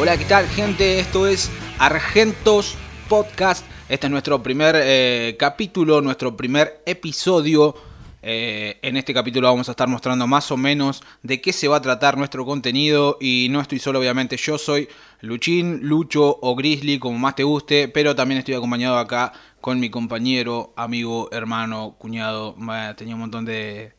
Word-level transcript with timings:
Hola, 0.00 0.16
¿qué 0.16 0.26
tal 0.26 0.46
gente? 0.46 1.00
Esto 1.00 1.26
es 1.26 1.50
Argentos 1.80 2.76
Podcast. 3.08 3.66
Este 3.88 4.06
es 4.06 4.10
nuestro 4.12 4.40
primer 4.40 4.76
eh, 4.78 5.34
capítulo, 5.36 6.00
nuestro 6.00 6.36
primer 6.36 6.84
episodio. 6.86 7.74
Eh, 8.22 8.78
en 8.82 8.96
este 8.96 9.12
capítulo 9.12 9.48
vamos 9.48 9.66
a 9.68 9.72
estar 9.72 9.88
mostrando 9.88 10.28
más 10.28 10.52
o 10.52 10.56
menos 10.56 11.02
de 11.24 11.40
qué 11.40 11.52
se 11.52 11.66
va 11.66 11.78
a 11.78 11.82
tratar 11.82 12.16
nuestro 12.16 12.46
contenido 12.46 13.18
y 13.20 13.48
no 13.50 13.60
estoy 13.60 13.80
solo, 13.80 13.98
obviamente, 13.98 14.36
yo 14.36 14.56
soy 14.56 14.88
Luchín, 15.20 15.80
Lucho 15.82 16.38
o 16.42 16.54
Grizzly, 16.54 17.00
como 17.00 17.18
más 17.18 17.34
te 17.34 17.42
guste, 17.42 17.88
pero 17.88 18.14
también 18.14 18.38
estoy 18.38 18.54
acompañado 18.54 18.98
acá 18.98 19.32
con 19.60 19.80
mi 19.80 19.90
compañero, 19.90 20.72
amigo, 20.76 21.28
hermano, 21.32 21.96
cuñado, 21.98 22.54
tenía 22.96 23.16
un 23.16 23.22
montón 23.22 23.44
de, 23.44 23.97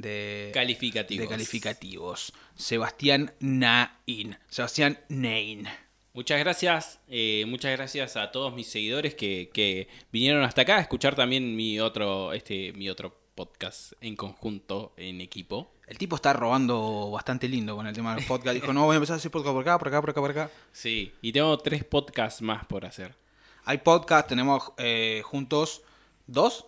de 0.00 0.50
Calificativos. 0.54 1.22
de 1.22 1.28
calificativos. 1.28 2.32
Sebastián 2.54 3.32
Nain. 3.40 4.36
Sebastián 4.48 4.98
Nain. 5.08 5.68
Muchas 6.12 6.40
gracias, 6.40 6.98
eh, 7.08 7.44
muchas 7.46 7.70
gracias 7.76 8.16
a 8.16 8.32
todos 8.32 8.52
mis 8.52 8.66
seguidores 8.66 9.14
que, 9.14 9.50
que 9.54 9.86
vinieron 10.10 10.42
hasta 10.42 10.62
acá 10.62 10.78
a 10.78 10.80
escuchar 10.80 11.14
también 11.14 11.54
mi 11.54 11.78
otro, 11.78 12.32
este, 12.32 12.72
mi 12.72 12.90
otro 12.90 13.16
podcast 13.36 13.92
en 14.00 14.16
conjunto, 14.16 14.92
en 14.96 15.20
equipo. 15.20 15.70
El 15.86 15.98
tipo 15.98 16.16
está 16.16 16.32
robando 16.32 17.10
bastante 17.10 17.48
lindo 17.48 17.74
con 17.74 17.86
el 17.86 17.94
tema 17.94 18.14
del 18.14 18.24
podcast. 18.24 18.54
Dijo, 18.54 18.72
no, 18.72 18.84
voy 18.84 18.94
a 18.94 18.96
empezar 18.96 19.14
a 19.14 19.16
hacer 19.16 19.30
podcast 19.30 19.54
por 19.54 19.62
acá, 19.62 19.78
por 19.78 19.88
acá, 19.88 20.00
por 20.00 20.10
acá, 20.10 20.20
por 20.20 20.30
acá. 20.30 20.50
Sí, 20.72 21.12
y 21.22 21.32
tengo 21.32 21.56
tres 21.58 21.84
podcasts 21.84 22.42
más 22.42 22.66
por 22.66 22.84
hacer. 22.84 23.14
Hay 23.64 23.78
podcast, 23.78 24.28
tenemos 24.28 24.72
eh, 24.78 25.22
juntos 25.24 25.82
dos. 26.26 26.66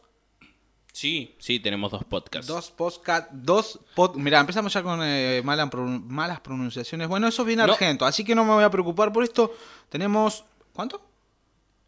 Sí, 0.92 1.34
sí, 1.38 1.58
tenemos 1.58 1.90
dos 1.90 2.04
podcasts. 2.04 2.46
Dos 2.46 2.70
podcast, 2.70 3.30
dos 3.32 3.80
pod... 3.94 4.16
Mirá, 4.16 4.40
empezamos 4.40 4.72
ya 4.72 4.82
con 4.82 5.00
eh, 5.02 5.40
mala 5.42 5.66
malas 5.66 6.40
pronunciaciones. 6.40 7.08
Bueno, 7.08 7.28
eso 7.28 7.42
es 7.42 7.46
bien 7.46 7.58
No. 7.58 7.64
argento, 7.64 8.04
así 8.04 8.24
que 8.24 8.34
no 8.34 8.44
me 8.44 8.52
voy 8.52 8.64
a 8.64 8.70
preocupar 8.70 9.12
por 9.12 9.24
esto. 9.24 9.54
Tenemos... 9.88 10.44
¿Cuánto? 10.74 11.02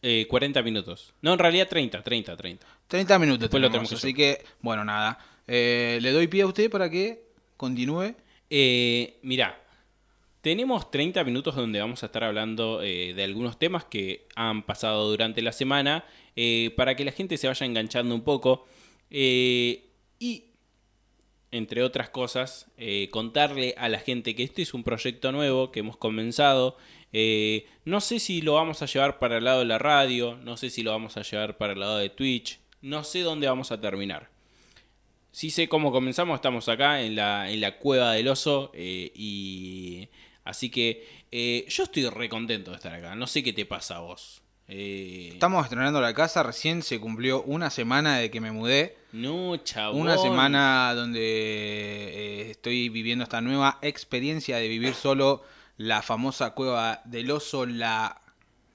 Eh, 0.03 0.27
40 0.29 0.63
minutos. 0.63 1.13
No, 1.21 1.35
en 1.35 1.39
realidad 1.39 1.69
30, 1.69 2.03
30, 2.03 2.37
30. 2.37 2.67
30 2.89 3.19
minutos 3.19 3.41
Después 3.41 3.63
lo 3.63 3.71
tenemos, 3.71 3.93
así 3.93 4.13
que, 4.15 4.45
bueno, 4.61 4.85
nada. 4.85 5.19
Eh, 5.47 5.99
le 6.01 6.11
doy 6.13 6.27
pie 6.27 6.43
a 6.43 6.47
usted 6.47 6.71
para 6.71 6.89
que 6.91 7.25
continúe. 7.57 8.15
Eh, 8.51 9.19
mirá, 9.23 9.59
tenemos 10.41 10.91
30 10.91 11.25
minutos 11.25 11.57
donde 11.57 11.81
vamos 11.81 12.03
a 12.03 12.07
estar 12.07 12.25
hablando 12.25 12.83
eh, 12.83 13.15
de 13.15 13.25
algunos 13.25 13.59
temas 13.59 13.85
que 13.85 14.27
han 14.37 14.63
pasado 14.63 15.09
durante 15.11 15.41
la 15.41 15.53
semana 15.53 16.05
eh, 16.37 16.73
para 16.77 16.95
que 16.97 17.05
la 17.05 17.13
gente 17.13 17.39
se 17.39 17.49
vaya 17.49 17.65
enganchando 17.65 18.15
un 18.15 18.23
poco 18.23 18.67
eh, 19.17 19.91
y, 20.19 20.47
entre 21.53 21.85
otras 21.85 22.11
cosas, 22.11 22.67
eh, 22.77 23.11
contarle 23.13 23.77
a 23.79 23.89
la 23.89 24.01
gente 24.01 24.35
que 24.35 24.43
este 24.43 24.63
es 24.63 24.75
un 24.75 24.83
proyecto 24.83 25.31
nuevo 25.31 25.71
que 25.71 25.81
hemos 25.81 25.97
comenzado. 25.97 26.77
Eh, 27.13 27.69
no 27.85 28.01
sé 28.01 28.19
si 28.19 28.43
lo 28.43 28.55
vamos 28.55 28.83
a 28.83 28.87
llevar 28.87 29.21
para 29.21 29.39
el 29.39 29.45
lado 29.45 29.61
de 29.61 29.67
la 29.67 29.79
radio, 29.79 30.37
no 30.43 30.57
sé 30.57 30.69
si 30.69 30.83
lo 30.83 30.91
vamos 30.91 31.17
a 31.17 31.23
llevar 31.23 31.57
para 31.59 31.75
el 31.75 31.79
lado 31.79 31.99
de 31.99 32.11
Twitch, 32.11 32.59
no 32.83 33.05
sé 33.05 33.21
dónde 33.21 33.47
vamos 33.47 33.71
a 33.71 33.81
terminar. 33.81 34.31
Sí 35.31 35.51
sé 35.51 35.69
cómo 35.69 35.93
comenzamos, 35.93 36.35
estamos 36.35 36.69
acá 36.69 37.01
en 37.01 37.15
la, 37.15 37.49
en 37.53 37.61
la 37.61 37.79
cueva 37.79 38.15
del 38.15 38.27
oso 38.27 38.73
y 38.75 40.09
así 40.43 40.71
que 40.71 41.65
yo 41.69 41.85
estoy 41.85 42.09
re 42.09 42.29
contento 42.29 42.73
de 42.73 42.79
estar 42.79 42.93
acá, 42.93 43.15
no 43.15 43.29
sé 43.29 43.45
qué 43.45 43.53
te 43.53 43.65
pasa 43.65 43.99
a 43.99 44.01
vos. 44.01 44.44
Eh, 44.69 45.31
Estamos 45.33 45.65
estrenando 45.65 46.01
la 46.01 46.15
casa, 46.15 46.43
recién 46.43 46.83
se 46.83 46.99
cumplió 46.99 47.43
una 47.43 47.71
semana 47.71 48.17
de 48.19 48.31
que 48.31 48.41
me 48.41 48.51
mudé. 48.51 48.97
no, 49.13 49.57
chabón. 49.59 50.01
Una 50.01 50.17
semana 50.19 50.95
donde 50.95 51.21
eh, 51.21 52.51
estoy 52.51 52.89
viviendo 52.89 53.25
esta 53.25 53.41
nueva 53.41 53.79
experiencia 53.83 54.57
de 54.57 54.69
vivir 54.69 54.95
solo 54.95 55.43
la 55.77 56.03
famosa 56.03 56.51
cueva 56.51 57.03
del 57.05 57.31
oso, 57.31 57.67
la 57.67 58.21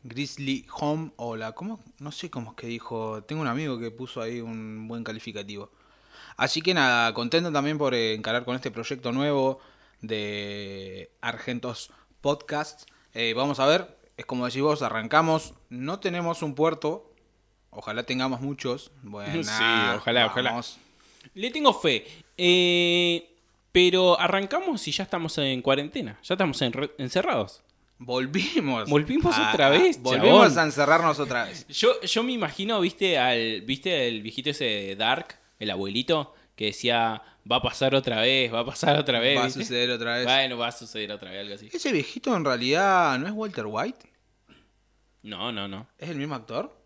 Grizzly 0.03 0.65
Home 0.73 1.11
o 1.15 1.35
la... 1.35 1.53
¿Cómo? 1.53 1.79
No 1.99 2.11
sé 2.11 2.29
cómo 2.29 2.51
es 2.51 2.55
que 2.57 2.67
dijo. 2.67 3.23
Tengo 3.23 3.41
un 3.41 3.47
amigo 3.47 3.79
que 3.79 3.91
puso 3.91 4.21
ahí 4.21 4.41
un 4.41 4.87
buen 4.87 5.03
calificativo. 5.03 5.71
Así 6.37 6.61
que 6.61 6.73
nada, 6.73 7.13
contento 7.13 7.51
también 7.51 7.77
por 7.77 7.93
encarar 7.93 8.45
con 8.45 8.55
este 8.55 8.71
proyecto 8.71 9.11
nuevo 9.11 9.59
de 10.01 11.11
Argentos 11.21 11.91
Podcast. 12.21 12.89
Eh, 13.13 13.33
vamos 13.35 13.59
a 13.59 13.65
ver, 13.65 13.97
es 14.19 14.25
como 14.25 14.45
decís 14.45 14.61
vos, 14.61 14.81
arrancamos. 14.81 15.53
No 15.69 15.99
tenemos 15.99 16.41
un 16.43 16.53
puerto. 16.53 17.11
Ojalá 17.71 18.03
tengamos 18.03 18.41
muchos. 18.41 18.91
Bueno, 19.01 19.31
Sí, 19.43 19.49
ojalá, 19.95 20.25
ojalá. 20.27 20.61
Le 21.33 21.51
tengo 21.51 21.73
fe. 21.73 22.05
Eh, 22.37 23.29
pero 23.71 24.19
arrancamos 24.19 24.87
y 24.87 24.91
ya 24.91 25.03
estamos 25.03 25.37
en 25.37 25.61
cuarentena, 25.61 26.19
ya 26.23 26.33
estamos 26.33 26.61
en- 26.61 26.91
encerrados. 26.97 27.61
Volvimos. 27.97 28.89
Volvimos 28.89 29.35
Ah, 29.37 29.51
otra 29.53 29.69
vez, 29.69 29.97
ah, 29.97 30.01
Volvimos 30.03 30.47
chabón. 30.47 30.59
a 30.59 30.63
encerrarnos 30.63 31.19
otra 31.19 31.43
vez. 31.45 31.67
Yo, 31.67 32.01
yo 32.01 32.23
me 32.23 32.31
imagino, 32.31 32.79
viste, 32.81 33.17
al, 33.17 33.61
viste 33.61 34.07
el 34.07 34.21
viejito 34.21 34.49
ese 34.49 34.63
de 34.65 34.95
Dark, 34.95 35.37
el 35.59 35.69
abuelito, 35.69 36.33
que 36.59 36.65
decía, 36.65 37.21
va 37.49 37.55
a 37.55 37.61
pasar 37.61 37.95
otra 37.95 38.19
vez, 38.19 38.53
va 38.53 38.59
a 38.59 38.65
pasar 38.65 38.99
otra 38.99 39.17
vez. 39.21 39.39
Va 39.39 39.45
a 39.45 39.49
suceder 39.49 39.89
otra 39.91 40.17
vez. 40.17 40.25
Bueno, 40.25 40.57
va 40.57 40.67
a 40.67 40.71
suceder 40.73 41.09
otra 41.13 41.31
vez, 41.31 41.39
algo 41.39 41.55
así. 41.55 41.69
Ese 41.71 41.93
viejito 41.93 42.35
en 42.35 42.43
realidad 42.43 43.17
no 43.17 43.27
es 43.27 43.31
Walter 43.31 43.63
White. 43.65 44.11
No, 45.23 45.53
no, 45.53 45.69
no. 45.69 45.87
¿Es 45.97 46.09
el 46.09 46.17
mismo 46.17 46.35
actor? 46.35 46.77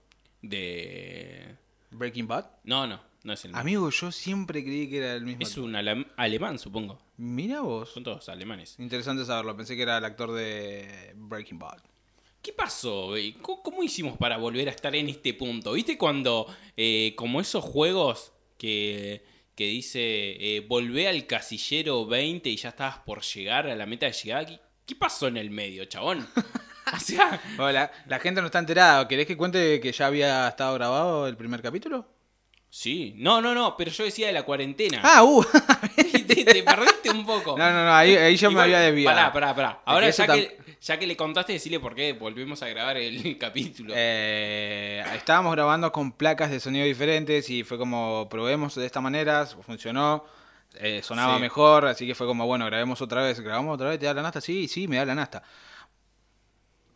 De... 0.44 1.56
Breaking 1.90 2.28
Bad. 2.28 2.46
No, 2.66 2.86
no, 2.86 3.02
no 3.24 3.34
es 3.34 3.44
el 3.46 3.50
mismo. 3.50 3.60
Amigo, 3.62 3.90
yo 3.90 4.12
siempre 4.12 4.64
creí 4.64 4.88
que 4.88 4.98
era 5.00 5.14
el 5.16 5.24
mismo 5.26 5.42
Es 5.42 5.50
actor. 5.50 5.64
un 5.64 5.74
alem- 5.74 6.08
alemán, 6.18 6.60
supongo. 6.60 7.00
Mira 7.18 7.62
vos. 7.62 7.90
Son 7.92 8.04
todos 8.04 8.30
alemanes. 8.30 8.76
Interesante 8.78 9.26
saberlo. 9.26 9.58
Pensé 9.58 9.76
que 9.76 9.82
era 9.82 9.98
el 9.98 10.06
actor 10.06 10.34
de 10.34 11.14
Breaking 11.16 11.58
Bad. 11.58 11.80
¿Qué 12.44 12.54
pasó? 12.54 13.08
güey? 13.08 13.34
¿Cómo, 13.42 13.64
cómo 13.64 13.82
hicimos 13.82 14.20
para 14.20 14.38
volver 14.38 14.68
a 14.68 14.72
estar 14.72 14.96
en 14.96 15.10
este 15.10 15.34
punto? 15.34 15.72
¿Viste 15.74 15.98
cuando, 15.98 16.46
eh, 16.78 17.14
como 17.18 17.42
esos 17.42 17.64
juegos 17.64 18.34
que, 18.60 19.33
que 19.56 19.66
dice, 19.66 20.00
eh, 20.02 20.66
volvé 20.68 21.08
al 21.08 21.26
casillero 21.28 22.06
20 22.06 22.50
y 22.50 22.58
ya 22.58 22.70
estabas 22.70 23.00
por 23.00 23.22
llegar 23.22 23.68
a 23.68 23.76
la 23.76 23.86
meta 23.86 24.06
de 24.06 24.14
llegada? 24.14 24.46
¿Qué, 24.46 24.60
qué 24.86 24.96
pasó 24.96 25.28
en 25.28 25.38
el 25.38 25.50
medio, 25.50 25.86
chabón? 25.86 26.28
o 26.94 27.00
sea, 27.00 27.42
Hola, 27.58 27.92
la 28.08 28.20
gente 28.20 28.42
no 28.42 28.48
está 28.48 28.60
enterada. 28.60 29.08
¿Querés 29.08 29.28
que 29.28 29.38
cuente 29.38 29.80
que 29.80 29.92
ya 29.92 30.08
había 30.08 30.48
estado 30.48 30.74
grabado 30.74 31.28
el 31.28 31.38
primer 31.38 31.62
capítulo? 31.62 32.13
Sí. 32.74 33.14
No, 33.18 33.40
no, 33.40 33.54
no, 33.54 33.78
pero 33.78 33.92
yo 33.92 34.04
decía 34.04 34.28
de 34.28 34.34
la 34.34 34.42
cuarentena. 34.44 35.00
Ah, 35.04 35.24
uh. 35.24 35.44
te, 35.96 36.44
te 36.44 36.64
perdiste 36.64 37.12
un 37.12 37.24
poco. 37.26 37.56
no, 37.58 37.72
no, 37.72 37.86
no, 37.86 37.94
ahí, 37.94 38.16
ahí 38.16 38.36
yo 38.36 38.50
me 38.50 38.62
había 38.62 38.80
desviado. 38.80 39.16
Pará, 39.16 39.32
pará, 39.32 39.56
pará. 39.56 39.82
Ahora 39.86 40.10
ya 40.10 40.28
que, 40.28 40.58
ya 40.82 40.98
que 40.98 41.06
le 41.06 41.16
contaste, 41.16 41.54
decirle 41.54 41.80
por 41.80 41.94
qué 41.94 42.14
volvimos 42.14 42.64
a 42.64 42.68
grabar 42.68 42.98
el 42.98 43.38
capítulo. 43.40 43.94
Eh, 43.96 45.04
estábamos 45.16 45.54
grabando 45.54 45.92
con 45.92 46.12
placas 46.14 46.50
de 46.50 46.60
sonido 46.60 46.86
diferentes 46.86 47.48
y 47.52 47.64
fue 47.64 47.78
como 47.78 48.28
probemos 48.30 48.74
de 48.76 48.86
esta 48.88 49.02
manera, 49.02 49.46
funcionó, 49.46 50.26
eh, 50.76 51.02
sonaba 51.04 51.36
Sí. 51.36 51.42
mejor, 51.42 51.86
así 51.86 52.08
que 52.08 52.16
fue 52.16 52.26
como 52.26 52.48
bueno, 52.48 52.66
grabemos 52.66 53.00
otra 53.02 53.22
vez, 53.22 53.40
grabamos 53.40 53.76
otra 53.76 53.90
vez, 53.90 54.00
¿te 54.00 54.08
da 54.08 54.14
la 54.16 54.24
nasta? 54.24 54.42
Sí, 54.42 54.68
sí, 54.68 54.88
me 54.88 54.98
da 54.98 55.06
la 55.06 55.14
nasta. 55.16 55.44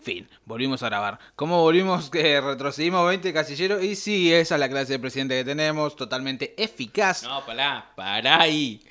Fin, 0.08 0.26
volvimos 0.46 0.82
a 0.84 0.86
grabar. 0.86 1.20
¿Cómo 1.36 1.62
volvimos? 1.62 2.10
Que 2.18 2.40
retrocedimos 2.40 3.06
20 3.06 3.34
casilleros 3.34 3.84
y 3.84 3.94
sí, 3.98 4.34
esa 4.34 4.56
es 4.56 4.60
la 4.62 4.70
clase 4.70 4.94
de 4.94 5.00
presidente 5.00 5.36
que 5.36 5.44
tenemos, 5.44 5.98
totalmente 5.98 6.56
eficaz. 6.58 7.24
No, 7.24 7.46
pará, 7.46 7.92
pará 7.94 8.40
ahí. 8.40 8.82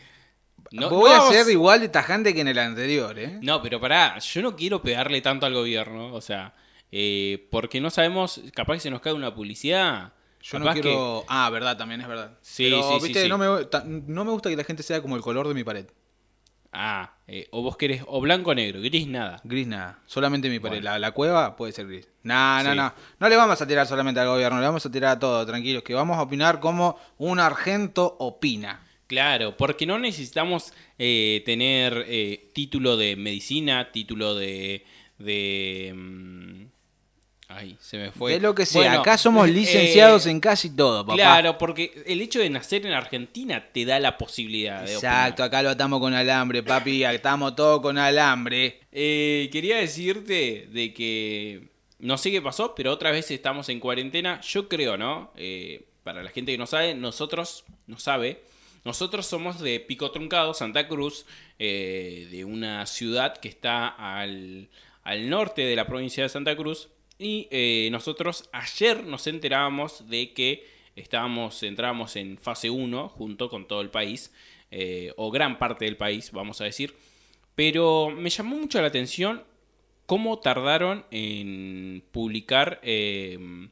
No, 0.73 0.91
Voy 0.91 1.11
no 1.11 1.17
a 1.17 1.33
ser 1.33 1.49
igual 1.49 1.81
de 1.81 1.89
tajante 1.89 2.35
que 2.35 2.43
en 2.43 2.49
el 2.49 2.59
anterior, 2.59 3.19
¿eh? 3.19 3.39
No, 3.41 3.63
pero 3.63 3.81
pará, 3.81 4.19
yo 4.19 4.43
no 4.43 4.57
quiero 4.57 4.83
pegarle 4.83 5.23
tanto 5.23 5.47
al 5.47 5.55
gobierno, 5.55 6.13
o 6.13 6.21
sea, 6.21 6.55
eh, 6.93 7.49
porque 7.51 7.81
no 7.81 7.89
sabemos, 7.89 8.43
capaz 8.53 8.75
que 8.75 8.81
se 8.81 8.91
nos 8.91 9.01
cae 9.01 9.15
una 9.15 9.35
publicidad. 9.35 10.13
Yo 10.43 10.59
no 10.59 10.71
quiero... 10.71 11.25
Ah, 11.29 11.49
verdad, 11.49 11.79
también 11.79 12.03
es 12.03 12.09
verdad. 12.09 12.37
Sí, 12.43 12.65
Pero, 12.65 12.83
sí, 12.83 12.95
sí, 13.01 13.07
viste, 13.07 13.23
sí. 13.23 13.29
No, 13.31 13.39
me, 13.39 13.47
no 13.87 14.25
me 14.27 14.33
gusta 14.33 14.51
que 14.51 14.57
la 14.57 14.65
gente 14.65 14.83
sea 14.83 15.01
como 15.01 15.17
el 15.17 15.23
color 15.23 15.49
de 15.49 15.55
mi 15.55 15.65
pared. 15.65 15.87
Ah, 16.79 17.15
eh, 17.27 17.49
o 17.53 17.63
vos 17.63 17.77
querés, 17.79 18.03
o 18.07 18.21
blanco 18.21 18.51
o 18.51 18.55
negro, 18.55 18.83
gris 18.83 19.07
nada. 19.07 19.41
Gris 19.45 19.67
nada, 19.67 19.99
solamente 20.07 20.51
mi 20.51 20.59
pared. 20.61 20.77
Bueno. 20.77 20.91
La, 20.91 20.99
la 20.99 21.13
cueva 21.13 21.57
puede 21.57 21.73
ser 21.73 21.87
gris. 21.87 22.07
No, 22.23 22.63
no, 22.63 22.71
Sí. 22.73 22.77
no. 22.77 22.93
No 23.19 23.29
le 23.31 23.37
vamos 23.37 23.61
a 23.63 23.67
tirar 23.67 23.87
solamente 23.87 24.21
al 24.21 24.29
gobierno, 24.29 24.61
le 24.61 24.67
vamos 24.67 24.85
a 24.85 24.91
tirar 24.93 25.17
a 25.17 25.19
todo, 25.19 25.47
tranquilos, 25.47 25.83
que 25.83 25.95
vamos 25.95 26.19
a 26.19 26.23
opinar 26.23 26.61
como 26.61 26.99
un 27.17 27.41
argento 27.41 28.17
opina. 28.19 28.83
Claro, 29.07 29.57
porque 29.57 29.87
no 29.87 29.99
necesitamos 29.99 30.75
eh, 30.99 31.43
tener 31.47 32.05
eh, 32.09 32.51
título 32.53 32.97
de 32.99 33.17
medicina, 33.17 33.91
título 33.93 34.35
de... 34.35 34.85
de 35.19 35.93
mm, 35.97 36.65
ay, 37.49 37.77
se 37.81 37.97
me 37.99 38.11
fue. 38.11 38.33
de 38.33 38.41
lo 38.41 38.55
que 38.55 38.67
sea, 38.67 38.83
Bueno, 38.83 39.01
acá 39.01 39.19
somos 39.19 39.49
eh, 39.49 39.53
licenciados 39.53 40.27
en 40.27 40.41
casi 40.41 40.75
todo, 40.75 41.05
papá. 41.05 41.17
Claro, 41.17 41.59
porque 41.59 42.03
el 42.07 42.21
hecho 42.21 42.39
de 42.41 42.51
nacer 42.51 42.85
en 42.87 42.93
Argentina 42.93 43.69
te 43.73 43.85
da 43.85 43.99
la 44.01 44.19
posibilidad 44.19 44.83
de 44.85 44.95
Exacto, 44.95 45.43
opinar. 45.43 45.49
acá 45.49 45.63
lo 45.63 45.71
atamos 45.71 46.01
con 46.01 46.15
alambre, 46.15 46.63
papi, 46.63 47.05
atamos 47.05 47.55
todo 47.57 47.81
con 47.81 47.99
alambre. 47.99 48.81
Eh, 48.93 49.49
quería 49.53 49.77
decirte 49.77 50.69
de 50.71 50.93
que 50.93 51.69
no 51.99 52.19
sé 52.19 52.31
qué 52.31 52.43
pasó, 52.43 52.75
pero 52.75 52.93
otra 52.93 53.11
vez 53.11 53.31
estamos 53.31 53.69
en 53.69 53.81
cuarentena. 53.81 54.41
Yo 54.43 54.69
creo, 54.69 54.97
¿no? 54.97 55.33
Eh, 55.37 55.85
para 56.03 56.23
la 56.23 56.31
gente 56.31 56.53
que 56.53 56.59
no 56.59 56.67
sabe, 56.67 56.95
nosotros, 56.95 57.65
no 57.87 57.99
sabe, 57.99 58.43
nosotros 58.85 59.27
somos 59.27 59.61
de 59.61 59.81
Pico 59.81 60.11
Truncado, 60.13 60.55
Santa 60.55 60.87
Cruz, 60.87 61.27
de 61.59 62.45
una 62.47 62.87
ciudad 62.87 63.37
que 63.39 63.49
está 63.49 63.89
al, 63.89 64.69
al 65.03 65.29
norte 65.29 65.63
de 65.63 65.75
la 65.75 65.87
provincia 65.87 66.23
de 66.23 66.29
Santa 66.29 66.55
Cruz. 66.55 66.91
Y 67.19 67.49
eh, 67.51 67.89
nosotros 67.91 68.49
ayer 68.53 69.05
nos 69.05 69.27
enterábamos 69.27 70.09
de 70.09 70.33
que 70.33 70.67
estábamos, 70.97 71.63
entrábamos 71.63 72.17
en 72.17 72.39
fase 72.39 72.71
1 72.71 73.09
junto 73.11 73.49
con 73.49 73.67
todo 73.67 73.81
el 73.81 73.91
país, 73.91 74.33
eh, 74.71 75.13
o 75.17 75.31
gran 75.31 75.59
parte 75.59 75.85
del 75.85 75.97
país, 75.97 76.33
vamos 76.33 76.61
a 76.61 76.65
decir. 76.65 76.95
Pero 77.55 78.11
me 78.11 78.31
llamó 78.31 78.57
mucho 78.57 78.81
la 78.81 78.89
atención 78.89 79.45
cómo 80.07 80.39
tardaron 80.39 81.05
en 81.11 82.03
publicar 82.13 82.81
em, 82.83 83.71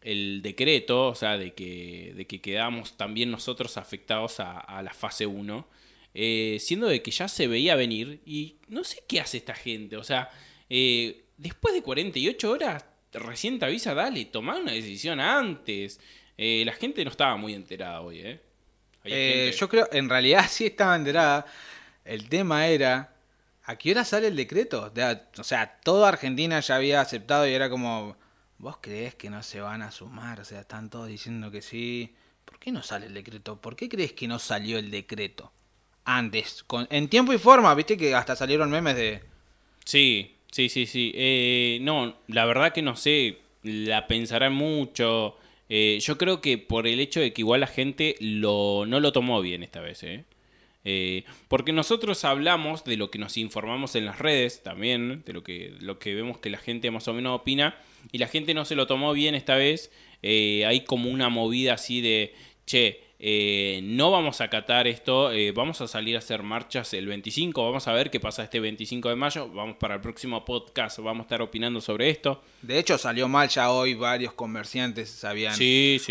el 0.00 0.42
decreto, 0.42 1.08
o 1.08 1.14
sea, 1.14 1.36
de 1.38 1.54
que, 1.54 2.12
de 2.16 2.26
que 2.26 2.40
quedamos 2.40 2.96
también 2.96 3.30
nosotros 3.30 3.76
afectados 3.76 4.40
a, 4.40 4.82
la 4.82 4.92
fase 4.94 5.26
1, 5.26 5.66
eh, 6.14 6.58
siendo 6.60 6.86
de 6.86 7.02
que 7.02 7.10
ya 7.10 7.28
se 7.28 7.46
veía 7.46 7.74
venir 7.76 8.20
y 8.24 8.56
no 8.68 8.84
sé 8.84 9.02
qué 9.08 9.20
hace 9.20 9.38
esta 9.38 9.54
gente, 9.54 9.96
o 9.96 10.04
sea, 10.04 10.30
después 11.36 11.74
de 11.74 11.82
48 11.82 12.50
horas 12.50 12.84
recién 13.12 13.58
te 13.58 13.66
avisa, 13.66 13.94
dale, 13.94 14.24
toma 14.26 14.56
una 14.56 14.72
decisión 14.72 15.20
antes. 15.20 16.00
Eh, 16.36 16.62
la 16.66 16.72
gente 16.72 17.04
no 17.04 17.10
estaba 17.10 17.36
muy 17.36 17.54
enterada 17.54 18.00
hoy, 18.00 18.20
¿eh? 18.20 19.54
Yo 19.56 19.68
creo, 19.68 19.88
en 19.92 20.08
realidad 20.08 20.46
sí 20.50 20.66
estaba 20.66 20.96
enterada. 20.96 21.46
El 22.04 22.28
tema 22.28 22.66
era 22.66 23.14
¿A 23.66 23.76
qué 23.76 23.92
hora 23.92 24.04
sale 24.04 24.28
el 24.28 24.36
decreto? 24.36 24.92
O 25.38 25.44
sea, 25.44 25.80
toda 25.82 26.08
Argentina 26.08 26.60
ya 26.60 26.76
había 26.76 27.00
aceptado 27.00 27.48
y 27.48 27.54
era 27.54 27.70
como, 27.70 28.16
¿vos 28.58 28.76
crees 28.80 29.14
que 29.14 29.30
no 29.30 29.42
se 29.42 29.60
van 29.60 29.80
a 29.80 29.90
sumar? 29.90 30.40
O 30.40 30.44
sea, 30.44 30.60
están 30.60 30.90
todos 30.90 31.08
diciendo 31.08 31.50
que 31.50 31.62
sí. 31.62 32.14
¿Por 32.44 32.58
qué 32.58 32.72
no 32.72 32.82
sale 32.82 33.06
el 33.06 33.14
decreto? 33.14 33.58
¿Por 33.58 33.74
qué 33.74 33.88
crees 33.88 34.12
que 34.12 34.28
no 34.28 34.38
salió 34.38 34.78
el 34.78 34.90
decreto? 34.90 35.50
Antes, 36.04 36.62
con, 36.64 36.86
en 36.90 37.08
tiempo 37.08 37.32
y 37.32 37.38
forma, 37.38 37.74
viste 37.74 37.96
que 37.96 38.14
hasta 38.14 38.36
salieron 38.36 38.70
memes 38.70 38.96
de... 38.96 39.22
Sí, 39.86 40.36
sí, 40.54 40.68
sí, 40.68 40.86
sí. 40.86 41.12
Eh, 41.16 41.78
no, 41.82 42.16
la 42.28 42.44
verdad 42.44 42.72
que 42.72 42.82
no 42.82 42.94
sé, 42.94 43.38
la 43.64 44.06
pensarán 44.06 44.54
mucho. 44.54 45.36
Eh, 45.68 45.98
yo 46.00 46.16
creo 46.16 46.40
que 46.40 46.58
por 46.58 46.86
el 46.86 47.00
hecho 47.00 47.18
de 47.18 47.32
que 47.32 47.42
igual 47.42 47.60
la 47.60 47.66
gente 47.66 48.14
lo, 48.20 48.84
no 48.86 49.00
lo 49.00 49.12
tomó 49.12 49.40
bien 49.40 49.64
esta 49.64 49.80
vez, 49.80 50.04
¿eh? 50.04 50.24
Eh, 50.84 51.24
porque 51.48 51.72
nosotros 51.72 52.24
hablamos 52.24 52.84
de 52.84 52.96
lo 52.96 53.10
que 53.10 53.18
nos 53.18 53.36
informamos 53.36 53.96
en 53.96 54.04
las 54.04 54.18
redes 54.18 54.62
también, 54.62 55.22
de 55.24 55.32
lo 55.32 55.42
que, 55.42 55.74
lo 55.80 55.98
que 55.98 56.14
vemos 56.14 56.38
que 56.38 56.50
la 56.50 56.58
gente 56.58 56.90
más 56.90 57.08
o 57.08 57.14
menos 57.14 57.40
opina, 57.40 57.76
y 58.12 58.18
la 58.18 58.28
gente 58.28 58.54
no 58.54 58.64
se 58.64 58.76
lo 58.76 58.86
tomó 58.86 59.12
bien 59.12 59.34
esta 59.34 59.56
vez. 59.56 59.90
Eh, 60.22 60.64
hay 60.66 60.84
como 60.84 61.10
una 61.10 61.30
movida 61.30 61.74
así 61.74 62.00
de, 62.00 62.34
che, 62.66 63.00
eh, 63.18 63.80
no 63.82 64.10
vamos 64.10 64.40
a 64.40 64.44
acatar 64.44 64.86
esto, 64.86 65.30
vamos 65.54 65.80
a 65.80 65.88
salir 65.88 66.16
a 66.16 66.18
hacer 66.18 66.42
marchas 66.42 66.92
el 66.94 67.06
25, 67.06 67.64
vamos 67.64 67.88
a 67.88 67.92
ver 67.92 68.10
qué 68.10 68.20
pasa 68.20 68.42
este 68.44 68.60
25 68.60 69.08
de 69.08 69.16
mayo, 69.16 69.48
vamos 69.50 69.76
para 69.76 69.94
el 69.94 70.00
próximo 70.00 70.44
podcast, 70.44 70.98
vamos 70.98 71.20
a 71.20 71.22
estar 71.22 71.42
opinando 71.42 71.80
sobre 71.80 72.10
esto. 72.10 72.42
De 72.62 72.78
hecho 72.78 72.98
salió 72.98 73.28
mal 73.28 73.48
ya 73.48 73.70
hoy, 73.70 73.94
varios 73.94 74.32
comerciantes 74.34 75.10
se 75.10 75.26
habían 75.26 75.54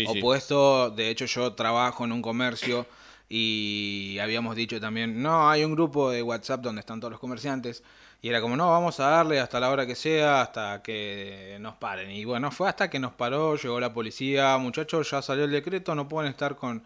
opuesto, 0.06 0.90
de 0.90 1.10
hecho 1.10 1.26
yo 1.26 1.52
trabajo 1.52 2.04
en 2.04 2.12
un 2.12 2.22
comercio 2.22 2.86
y 3.28 4.18
habíamos 4.20 4.54
dicho 4.54 4.80
también, 4.80 5.22
no, 5.22 5.48
hay 5.48 5.64
un 5.64 5.72
grupo 5.72 6.10
de 6.10 6.22
WhatsApp 6.22 6.60
donde 6.60 6.80
están 6.80 7.00
todos 7.00 7.10
los 7.10 7.20
comerciantes. 7.20 7.82
Y 8.24 8.30
era 8.30 8.40
como, 8.40 8.56
no, 8.56 8.70
vamos 8.70 9.00
a 9.00 9.10
darle 9.10 9.38
hasta 9.38 9.60
la 9.60 9.68
hora 9.68 9.86
que 9.86 9.94
sea, 9.94 10.40
hasta 10.40 10.82
que 10.82 11.58
nos 11.60 11.74
paren. 11.74 12.10
Y 12.10 12.24
bueno, 12.24 12.50
fue 12.50 12.70
hasta 12.70 12.88
que 12.88 12.98
nos 12.98 13.12
paró, 13.12 13.56
llegó 13.56 13.78
la 13.78 13.92
policía, 13.92 14.56
muchachos, 14.56 15.10
ya 15.10 15.20
salió 15.20 15.44
el 15.44 15.50
decreto, 15.50 15.94
no 15.94 16.08
pueden 16.08 16.30
estar 16.30 16.56
con 16.56 16.82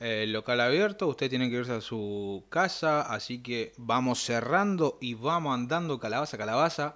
eh, 0.00 0.22
el 0.22 0.32
local 0.32 0.58
abierto, 0.62 1.06
ustedes 1.06 1.28
tienen 1.28 1.50
que 1.50 1.56
irse 1.56 1.72
a 1.72 1.82
su 1.82 2.46
casa, 2.48 3.02
así 3.02 3.42
que 3.42 3.74
vamos 3.76 4.24
cerrando 4.24 4.96
y 4.98 5.12
vamos 5.12 5.52
andando 5.52 6.00
calabaza 6.00 6.38
calabaza. 6.38 6.94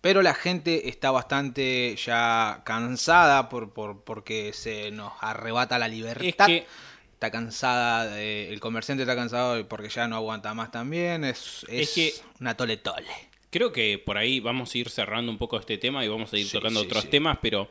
Pero 0.00 0.22
la 0.22 0.32
gente 0.32 0.88
está 0.88 1.10
bastante 1.10 1.96
ya 1.96 2.62
cansada 2.64 3.50
por, 3.50 3.74
por, 3.74 4.02
porque 4.04 4.54
se 4.54 4.90
nos 4.92 5.12
arrebata 5.20 5.78
la 5.78 5.88
libertad 5.88 6.48
está 7.24 7.30
cansada, 7.38 8.20
el 8.20 8.60
comerciante 8.60 9.04
está 9.04 9.16
cansado 9.16 9.66
porque 9.66 9.88
ya 9.88 10.06
no 10.08 10.16
aguanta 10.16 10.52
más 10.52 10.70
también, 10.70 11.24
es, 11.24 11.64
es, 11.68 11.94
que 11.94 12.12
una 12.40 12.54
tole 12.56 12.76
tole. 12.76 13.06
Creo 13.50 13.72
que 13.72 13.98
por 13.98 14.18
ahí 14.18 14.40
vamos 14.40 14.74
a 14.74 14.78
ir 14.78 14.90
cerrando 14.90 15.32
un 15.32 15.38
poco 15.38 15.58
este 15.58 15.78
tema 15.78 16.04
y 16.04 16.08
vamos 16.08 16.32
a 16.32 16.36
ir 16.36 16.50
tocando 16.50 16.80
otros 16.80 17.08
temas, 17.08 17.38
pero 17.40 17.70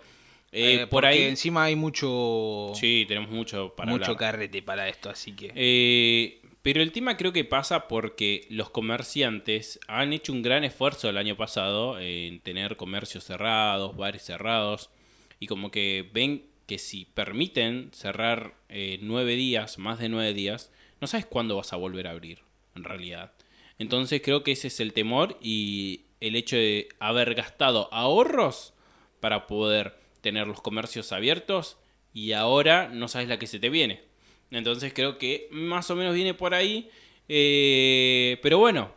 eh, 0.51 0.81
eh, 0.81 0.87
por 0.87 1.05
ahí 1.05 1.23
encima 1.23 1.65
hay 1.65 1.75
mucho 1.75 2.71
sí 2.75 3.05
tenemos 3.07 3.31
mucho 3.31 3.73
para 3.75 3.89
mucho 3.89 4.15
carrete 4.15 4.61
para 4.61 4.87
esto 4.87 5.09
así 5.09 5.31
que 5.31 5.51
eh, 5.55 6.41
pero 6.61 6.83
el 6.83 6.91
tema 6.91 7.17
creo 7.17 7.33
que 7.33 7.43
pasa 7.43 7.87
porque 7.87 8.45
los 8.51 8.69
comerciantes 8.69 9.79
han 9.87 10.13
hecho 10.13 10.31
un 10.31 10.43
gran 10.43 10.63
esfuerzo 10.63 11.09
el 11.09 11.17
año 11.17 11.35
pasado 11.35 11.99
en 11.99 12.39
tener 12.39 12.77
comercios 12.77 13.23
cerrados 13.23 13.97
bares 13.97 14.21
cerrados 14.21 14.91
y 15.39 15.47
como 15.47 15.71
que 15.71 16.07
ven 16.13 16.43
que 16.65 16.77
si 16.77 17.05
permiten 17.05 17.89
cerrar 17.93 18.55
eh, 18.69 18.99
nueve 19.01 19.35
días, 19.35 19.77
más 19.77 19.99
de 19.99 20.09
nueve 20.09 20.33
días, 20.33 20.71
no 21.01 21.07
sabes 21.07 21.25
cuándo 21.25 21.57
vas 21.57 21.73
a 21.73 21.77
volver 21.77 22.07
a 22.07 22.11
abrir, 22.11 22.39
en 22.75 22.83
realidad. 22.83 23.33
Entonces 23.79 24.21
creo 24.23 24.43
que 24.43 24.53
ese 24.53 24.67
es 24.67 24.79
el 24.79 24.93
temor 24.93 25.37
y 25.41 26.01
el 26.21 26.35
hecho 26.35 26.55
de 26.55 26.87
haber 26.99 27.35
gastado 27.35 27.89
ahorros 27.93 28.73
para 29.19 29.47
poder 29.47 29.97
tener 30.21 30.47
los 30.47 30.61
comercios 30.61 31.11
abiertos 31.11 31.77
y 32.13 32.31
ahora 32.31 32.87
no 32.87 33.07
sabes 33.07 33.27
la 33.27 33.39
que 33.39 33.47
se 33.47 33.59
te 33.59 33.69
viene. 33.69 34.01
Entonces 34.51 34.93
creo 34.93 35.17
que 35.17 35.47
más 35.51 35.89
o 35.89 35.95
menos 35.95 36.15
viene 36.15 36.33
por 36.33 36.53
ahí. 36.53 36.89
Eh, 37.27 38.37
pero 38.41 38.59
bueno, 38.59 38.93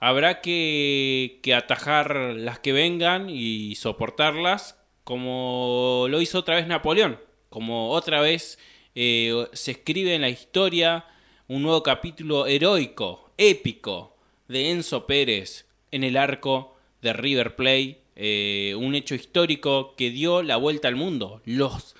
habrá 0.00 0.40
que, 0.40 1.38
que 1.42 1.54
atajar 1.54 2.16
las 2.16 2.58
que 2.58 2.72
vengan 2.72 3.30
y 3.30 3.76
soportarlas 3.76 4.78
como 5.08 6.04
lo 6.10 6.20
hizo 6.20 6.40
otra 6.40 6.56
vez 6.56 6.66
Napoleón, 6.66 7.18
como 7.48 7.92
otra 7.92 8.20
vez 8.20 8.58
eh, 8.94 9.46
se 9.54 9.70
escribe 9.70 10.14
en 10.14 10.20
la 10.20 10.28
historia 10.28 11.06
un 11.46 11.62
nuevo 11.62 11.82
capítulo 11.82 12.46
heroico, 12.46 13.30
épico, 13.38 14.18
de 14.48 14.70
Enzo 14.70 15.06
Pérez 15.06 15.64
en 15.92 16.04
el 16.04 16.18
arco 16.18 16.76
de 17.00 17.14
River 17.14 17.56
Plate, 17.56 18.02
eh, 18.16 18.74
un 18.76 18.94
hecho 18.94 19.14
histórico 19.14 19.94
que 19.96 20.10
dio 20.10 20.42
la 20.42 20.58
vuelta 20.58 20.88
al 20.88 20.96
mundo. 20.96 21.40
Los, 21.46 21.96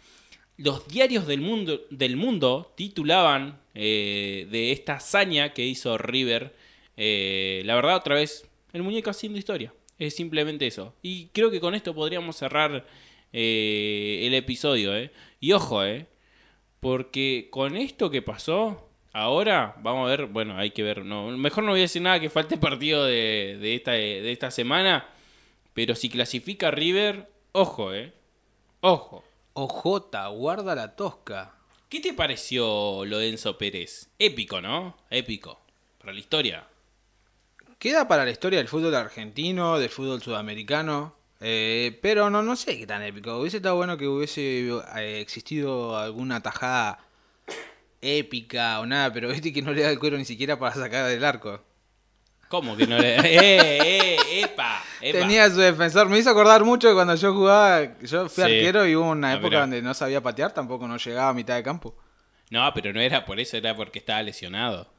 los 0.58 0.87
diarios 0.87 1.26
del 1.26 1.40
mundo, 1.40 1.81
del 1.88 2.19
mundo 2.19 2.74
titulaban 2.77 3.58
eh, 3.74 4.46
de 4.50 4.70
esta 4.72 4.96
hazaña 4.96 5.55
que 5.55 5.65
hizo 5.65 5.96
River. 5.96 6.55
la 6.94 7.74
verdad, 7.74 7.96
otra 7.96 8.17
vez, 8.17 8.46
el 8.74 8.82
muñeco 8.82 9.08
haciendo 9.08 9.38
historia. 9.38 9.72
Es 9.98 10.14
simplemente 10.17 10.67
eso. 10.67 10.94
Y 11.02 11.26
creo 11.28 11.50
que 11.50 11.60
con 11.60 11.74
esto 11.74 11.94
podríamos 11.94 12.36
cerrar 12.36 12.86
eh, 13.32 14.20
el 14.24 14.34
episodio, 14.34 14.96
¿eh? 14.96 15.10
Y 15.40 15.52
ojo, 15.52 15.84
¿eh? 15.84 16.06
Porque 16.81 17.48
con 17.50 17.76
esto 17.76 18.10
que 18.10 18.22
pasó, 18.22 18.88
ahora 19.12 19.74
vamos 19.82 20.06
a 20.06 20.10
ver, 20.10 20.26
bueno, 20.26 20.56
hay 20.56 20.70
que 20.70 20.82
ver, 20.84 21.05
no, 21.05 21.26
mejor 21.36 21.64
no 21.64 21.72
voy 21.72 21.81
a 21.81 21.82
decir 21.82 22.02
nada 22.02 22.20
que 22.20 22.31
falte 22.31 22.56
partido 22.56 23.05
de, 23.05 23.58
de, 23.60 23.74
esta, 23.74 23.93
de 23.93 24.31
esta 24.31 24.50
semana, 24.52 25.08
pero 25.74 25.96
si 25.96 26.08
clasifica 26.08 26.70
River, 26.70 27.28
ojo, 27.52 27.93
¿eh? 27.93 28.12
Ojo. 28.81 29.24
Ojota, 29.55 30.28
guarda 30.28 30.76
la 30.76 30.94
tosca. 30.94 31.56
¿Qué 31.88 31.98
te 31.98 32.12
pareció 32.12 33.05
lo 33.05 33.19
de 33.19 33.31
Enzo 33.31 33.58
Pérez? 33.58 34.08
Épico, 34.19 34.60
¿no? 34.60 34.96
Épico. 35.10 35.58
Para 35.98 36.12
la 36.12 36.20
historia. 36.20 36.69
Queda 37.79 38.08
para 38.08 38.25
la 38.25 38.32
historia 38.32 38.58
del 38.58 38.67
fútbol 38.67 38.94
argentino, 38.97 39.79
del 39.79 39.89
fútbol 39.89 40.20
sudamericano. 40.20 41.15
Eh, 41.41 41.97
pero 42.03 42.29
no, 42.29 42.43
no 42.43 42.56
sé 42.56 42.77
qué 42.77 42.89
tan 42.89 43.03
épico. 43.03 43.39
Hubiese 43.39 43.58
estado 43.58 43.77
bueno 43.77 43.97
que 43.97 44.08
hubiese 44.08 44.69
eh, 44.97 45.20
existido 45.20 45.97
alguna 45.97 46.43
tajada 46.43 46.99
épica 48.01 48.81
o 48.81 48.87
nada, 48.87 49.13
pero 49.13 49.29
viste 49.32 49.53
que 49.53 49.63
no 49.63 49.73
le 49.73 49.82
da 49.82 49.91
el 49.91 50.01
cuero 50.01 50.17
ni 50.19 50.25
siquiera 50.25 50.58
para 50.58 50.75
sacar 50.75 51.06
del 51.06 51.25
arco. 51.25 51.61
¿Cómo 52.49 52.77
que 52.77 52.87
no 52.89 52.99
le 52.99 53.15
da? 53.15 53.23
¡Eh, 53.25 54.17
eh, 54.17 54.41
epa, 54.43 54.82
Tenía 55.01 55.49
su 55.49 55.58
defensor. 55.58 56.08
Me 56.08 56.19
hizo 56.19 56.31
acordar 56.31 56.65
mucho 56.65 56.89
que 56.89 56.94
cuando 56.94 57.15
yo 57.15 57.32
jugaba, 57.32 57.97
yo 58.01 58.29
fui 58.29 58.43
arquero 58.43 58.89
y 58.89 58.97
hubo 58.97 59.11
una 59.11 59.35
época 59.35 59.61
donde 59.61 59.82
no 59.82 59.94
sabía 59.94 60.20
patear, 60.20 60.53
tampoco 60.53 60.89
no 60.89 60.97
llegaba 60.97 61.29
a 61.29 61.35
mitad 61.35 61.55
de 61.55 61.63
campo. 61.63 61.94
No, 62.51 62.73
pero 62.75 62.93
no 62.93 63.01
era 63.01 63.25
por 63.25 63.39
eso, 63.39 63.56
era 63.56 63.77
porque 63.77 64.01
estaba 64.01 64.20
lesionado. 64.23 64.91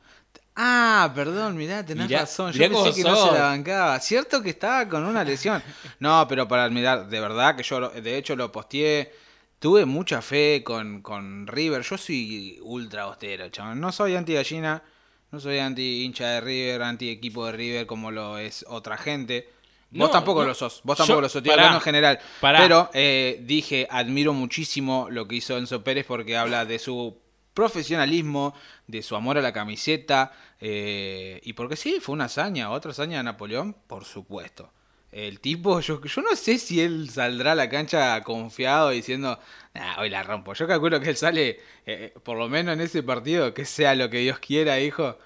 Ah, 0.61 1.09
perdón, 1.15 1.55
mirá, 1.55 1.85
tenés 1.85 2.11
razón. 2.11 2.51
Yo 2.51 2.69
pensé 2.69 2.93
que 2.93 3.09
no 3.09 3.15
se 3.15 3.31
la 3.31 3.43
bancaba. 3.43 3.97
Cierto 4.01 4.43
que 4.43 4.49
estaba 4.49 4.89
con 4.89 5.05
una 5.05 5.23
lesión. 5.23 5.63
No, 5.99 6.27
pero 6.27 6.49
para 6.49 6.69
mirar, 6.69 7.07
de 7.07 7.21
verdad 7.21 7.55
que 7.55 7.63
yo, 7.63 7.89
de 7.89 8.17
hecho, 8.17 8.35
lo 8.35 8.51
posteé. 8.51 9.09
Tuve 9.57 9.85
mucha 9.85 10.21
fe 10.21 10.61
con, 10.61 11.01
con 11.01 11.47
River. 11.47 11.81
Yo 11.83 11.97
soy 11.97 12.59
ultra 12.61 13.03
austero, 13.03 13.47
chaval. 13.47 13.79
No 13.79 13.93
soy 13.93 14.17
anti-gallina, 14.17 14.83
no 15.31 15.39
soy 15.39 15.59
anti-hincha 15.59 16.27
de 16.27 16.41
River, 16.41 16.81
anti-equipo 16.81 17.45
de 17.45 17.51
River 17.53 17.85
como 17.85 18.11
lo 18.11 18.37
es 18.37 18.65
otra 18.67 18.97
gente. 18.97 19.49
Vos 19.91 20.11
tampoco 20.11 20.43
lo 20.43 20.53
sos, 20.53 20.81
vos 20.83 20.97
tampoco 20.97 21.21
lo 21.21 21.29
sos, 21.29 21.37
estoy 21.37 21.53
hablando 21.53 21.77
en 21.77 21.83
general. 21.83 22.19
Pero 22.41 22.89
eh, 22.93 23.39
dije, 23.43 23.87
admiro 23.89 24.33
muchísimo 24.33 25.07
lo 25.09 25.25
que 25.25 25.37
hizo 25.37 25.57
Enzo 25.57 25.83
Pérez 25.85 26.05
porque 26.05 26.35
habla 26.35 26.65
de 26.65 26.79
su 26.79 27.17
profesionalismo, 27.59 28.53
de 28.87 29.01
su 29.01 29.15
amor 29.15 29.37
a 29.37 29.41
la 29.41 29.51
camiseta, 29.51 30.31
eh, 30.61 31.41
y 31.43 31.53
porque 31.53 31.75
sí, 31.75 31.99
fue 32.01 32.13
una 32.13 32.25
hazaña, 32.25 32.71
otra 32.71 32.91
hazaña 32.91 33.17
de 33.17 33.23
Napoleón, 33.23 33.75
por 33.87 34.05
supuesto. 34.05 34.71
El 35.11 35.39
tipo, 35.39 35.79
yo, 35.81 36.01
yo 36.03 36.21
no 36.21 36.35
sé 36.35 36.57
si 36.59 36.81
él 36.81 37.09
saldrá 37.09 37.53
a 37.53 37.55
la 37.55 37.67
cancha 37.69 38.21
confiado 38.23 38.91
diciendo, 38.91 39.39
nah, 39.73 39.99
hoy 39.99 40.09
la 40.09 40.23
rompo. 40.23 40.53
Yo 40.53 40.67
calculo 40.67 40.99
que 41.01 41.09
él 41.09 41.17
sale, 41.17 41.59
eh, 41.85 42.13
por 42.23 42.37
lo 42.37 42.47
menos 42.47 42.73
en 42.75 42.81
ese 42.81 43.01
partido, 43.03 43.53
que 43.53 43.65
sea 43.65 43.95
lo 43.95 44.09
que 44.09 44.19
Dios 44.19 44.39
quiera, 44.39 44.79
hijo. 44.79 45.17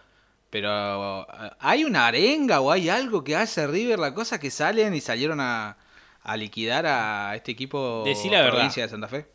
Pero 0.50 1.24
eh, 1.24 1.52
hay 1.60 1.84
una 1.86 2.08
arenga 2.08 2.62
o 2.62 2.72
hay 2.72 2.90
algo 2.90 3.24
que 3.24 3.36
hace 3.36 3.68
River, 3.68 4.00
la 4.00 4.14
cosa 4.14 4.40
que 4.40 4.52
salen 4.52 4.96
y 4.96 5.02
salieron 5.02 5.40
a, 5.42 5.78
a 6.22 6.38
liquidar 6.38 6.86
a 6.88 7.36
este 7.36 7.52
equipo 7.52 8.18
verdad. 8.44 8.52
provincia 8.52 8.84
de 8.84 8.90
Santa 8.90 9.08
Fe. 9.10 9.28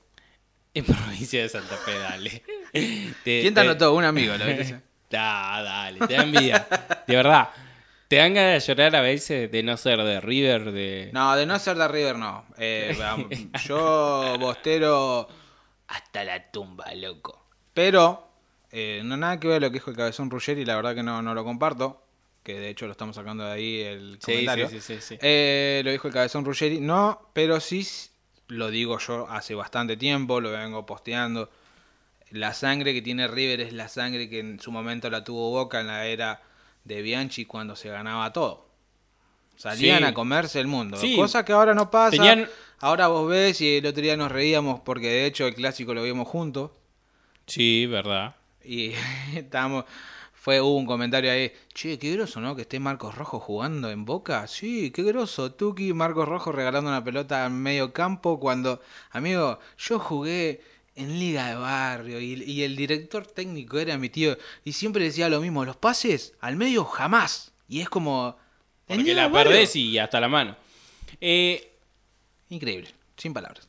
En 0.74 0.84
provincia 0.84 1.42
de 1.42 1.48
Santa 1.48 1.76
Fe, 1.76 1.98
dale. 1.98 2.42
Te- 2.72 3.40
¿Quién 3.42 3.54
te 3.54 3.60
anotó? 3.60 3.94
Un 3.94 4.04
amigo, 4.04 4.34
lo. 4.36 4.44
Da, 5.10 5.62
dale, 5.62 6.06
te 6.06 6.12
da 6.14 6.22
envidia. 6.22 6.66
De 7.06 7.16
verdad. 7.16 7.48
Te 8.08 8.16
dan 8.16 8.34
ganas 8.34 8.66
de 8.66 8.74
llorar 8.74 8.94
a 8.96 9.00
veces 9.00 9.50
de 9.50 9.62
no 9.62 9.76
ser 9.78 10.02
de 10.02 10.20
River, 10.20 10.72
de... 10.72 11.10
No, 11.12 11.34
de 11.36 11.44
no 11.46 11.58
ser 11.58 11.76
de 11.76 11.88
River, 11.88 12.16
no. 12.16 12.44
Eh, 12.58 12.94
yo, 13.66 14.36
Bostero, 14.38 15.28
hasta 15.88 16.24
la 16.24 16.50
tumba, 16.50 16.92
loco. 16.94 17.42
Pero, 17.74 18.30
eh, 18.70 19.00
no 19.04 19.16
nada 19.16 19.38
que 19.40 19.48
ver 19.48 19.60
lo 19.62 19.68
que 19.68 19.74
dijo 19.74 19.90
el 19.90 19.96
cabezón 19.96 20.30
Ruggeri, 20.30 20.64
la 20.64 20.76
verdad 20.76 20.94
que 20.94 21.02
no, 21.02 21.20
no 21.22 21.34
lo 21.34 21.44
comparto. 21.44 22.02
Que 22.42 22.58
de 22.58 22.68
hecho 22.70 22.86
lo 22.86 22.92
estamos 22.92 23.16
sacando 23.16 23.44
de 23.44 23.52
ahí 23.52 23.80
el 23.82 24.18
comentario. 24.22 24.68
sí, 24.70 24.80
sí, 24.80 24.94
sí, 24.96 25.00
sí. 25.00 25.18
Eh, 25.20 25.82
lo 25.84 25.90
dijo 25.90 26.08
el 26.08 26.14
cabezón 26.14 26.44
Ruggeri, 26.46 26.80
no, 26.80 27.30
pero 27.34 27.60
sí 27.60 27.86
lo 28.48 28.70
digo 28.70 28.98
yo 28.98 29.26
hace 29.28 29.54
bastante 29.54 29.96
tiempo, 29.98 30.40
lo 30.40 30.50
vengo 30.50 30.84
posteando. 30.86 31.50
La 32.30 32.52
sangre 32.54 32.92
que 32.92 33.02
tiene 33.02 33.26
River 33.28 33.60
es 33.60 33.72
la 33.72 33.88
sangre 33.88 34.28
que 34.28 34.40
en 34.40 34.60
su 34.60 34.70
momento 34.70 35.08
la 35.10 35.24
tuvo 35.24 35.50
Boca 35.50 35.80
en 35.80 35.86
la 35.86 36.06
era 36.06 36.42
de 36.84 37.02
Bianchi 37.02 37.44
cuando 37.46 37.74
se 37.76 37.88
ganaba 37.90 38.32
todo. 38.32 38.68
Salían 39.56 39.98
Sí. 39.98 40.04
a 40.04 40.14
comerse 40.14 40.60
el 40.60 40.66
mundo. 40.66 40.96
Sí. 40.98 41.16
Cosa 41.16 41.44
que 41.44 41.52
ahora 41.52 41.74
no 41.74 41.90
pasa. 41.90 42.16
Tenían- 42.16 42.48
Ahora 42.80 43.08
vos 43.08 43.28
ves 43.28 43.60
y 43.60 43.78
el 43.78 43.86
otro 43.86 44.02
día 44.02 44.16
nos 44.16 44.30
reíamos 44.30 44.78
porque 44.80 45.08
de 45.08 45.26
hecho 45.26 45.46
el 45.48 45.54
clásico 45.54 45.94
lo 45.94 46.02
vimos 46.04 46.28
juntos. 46.28 46.70
Sí, 47.46 47.86
verdad. 47.86 48.36
Y 48.64 48.92
estábamos. 49.34 49.84
Fue, 50.32 50.60
hubo 50.60 50.76
un 50.76 50.86
comentario 50.86 51.32
ahí. 51.32 51.52
Che, 51.74 51.98
qué 51.98 52.12
groso, 52.12 52.40
¿no? 52.40 52.54
Que 52.54 52.62
esté 52.62 52.78
Marcos 52.78 53.16
Rojo 53.16 53.40
jugando 53.40 53.90
en 53.90 54.04
Boca. 54.04 54.46
Sí, 54.46 54.92
qué 54.92 55.02
groso. 55.02 55.52
Tuki, 55.52 55.92
Marcos 55.92 56.28
Rojo 56.28 56.52
regalando 56.52 56.88
una 56.88 57.02
pelota 57.02 57.44
en 57.44 57.60
medio 57.60 57.92
campo 57.92 58.38
cuando. 58.38 58.80
Amigo, 59.10 59.58
yo 59.76 59.98
jugué 59.98 60.62
en 60.98 61.18
Liga 61.18 61.48
de 61.48 61.54
Barrio 61.54 62.20
y, 62.20 62.42
y 62.44 62.62
el 62.64 62.76
director 62.76 63.26
técnico 63.26 63.78
era 63.78 63.96
mi 63.98 64.08
tío. 64.08 64.36
Y 64.64 64.72
siempre 64.72 65.04
decía 65.04 65.28
lo 65.28 65.40
mismo: 65.40 65.64
los 65.64 65.76
pases 65.76 66.34
al 66.40 66.56
medio 66.56 66.84
jamás. 66.84 67.52
Y 67.68 67.80
es 67.80 67.88
como. 67.88 68.36
en 68.88 68.96
Porque 68.98 69.10
Liga 69.10 69.26
la 69.28 69.32
perdés 69.32 69.74
y 69.76 69.98
hasta 69.98 70.20
la 70.20 70.28
mano. 70.28 70.56
Eh, 71.20 71.72
Increíble, 72.50 72.88
sin 73.16 73.32
palabras. 73.34 73.68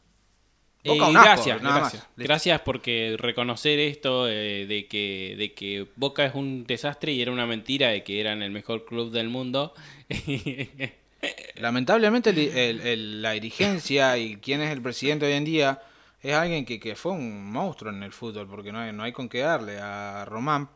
Eh, 0.86 0.90
Boca 0.92 1.08
un 1.10 1.18
asco, 1.18 1.26
gracias, 1.30 1.62
gracias. 1.62 2.08
Gracias 2.16 2.62
porque 2.62 3.16
reconocer 3.18 3.78
esto 3.80 4.30
eh, 4.30 4.66
de 4.66 4.88
que 4.88 5.36
de 5.38 5.54
que 5.54 5.88
Boca 5.98 6.26
es 6.26 6.34
un 6.36 6.66
desastre 6.66 7.12
y 7.12 7.22
era 7.22 7.34
una 7.34 7.46
mentira 7.46 7.90
de 7.90 8.04
que 8.06 8.22
eran 8.22 8.42
el 8.42 8.52
mejor 8.52 8.86
club 8.86 9.12
del 9.12 9.28
mundo. 9.28 9.74
Lamentablemente 11.56 12.30
el- 12.30 12.40
el- 12.40 12.82
el- 12.82 13.22
la 13.22 13.32
dirigencia 13.32 14.18
y 14.18 14.38
quién 14.38 14.62
es 14.62 14.72
el 14.72 14.82
presidente 14.82 15.26
hoy 15.26 15.34
en 15.34 15.44
día 15.44 15.82
es 16.22 16.34
alguien 16.34 16.66
que, 16.66 16.80
que 16.80 16.96
fue 16.96 17.14
un 17.14 17.52
monstruo 17.52 17.92
en 17.92 18.04
el 18.04 18.12
fútbol, 18.12 18.48
porque 18.48 18.72
no 18.72 18.80
hay, 18.80 18.92
no 18.92 19.04
hay 19.04 19.12
con 19.12 19.30
qué 19.30 19.40
darle 19.40 19.80
a 19.80 20.26
Román, 20.26 20.70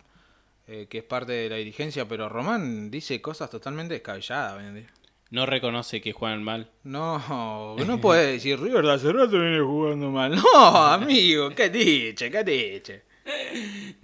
eh, 0.67 0.87
que 0.89 0.99
es 0.99 1.03
parte 1.03 1.33
de 1.33 1.49
la 1.49 1.57
dirigencia, 1.57 2.07
pero 2.07 2.29
Román 2.29 2.89
dice 2.89 3.21
cosas 3.21 3.49
totalmente 3.49 3.95
descabelladas 3.95 4.57
hoy 4.59 4.65
en 4.65 4.75
día. 4.75 4.87
no 5.31 5.45
reconoce 5.45 5.99
que 6.01 6.13
juegan 6.13 6.43
mal. 6.43 6.69
No, 6.83 7.75
no 7.85 7.99
puede 7.99 8.33
decir 8.33 8.59
River 8.59 8.85
de 8.85 8.93
hace 8.93 9.11
rato 9.11 9.31
viene 9.31 9.59
jugando 9.59 10.09
mal. 10.09 10.35
No, 10.35 10.75
amigo, 10.77 11.49
qué 11.49 11.69
diche, 11.69 12.31
qué 12.31 12.43
diche. 12.43 13.03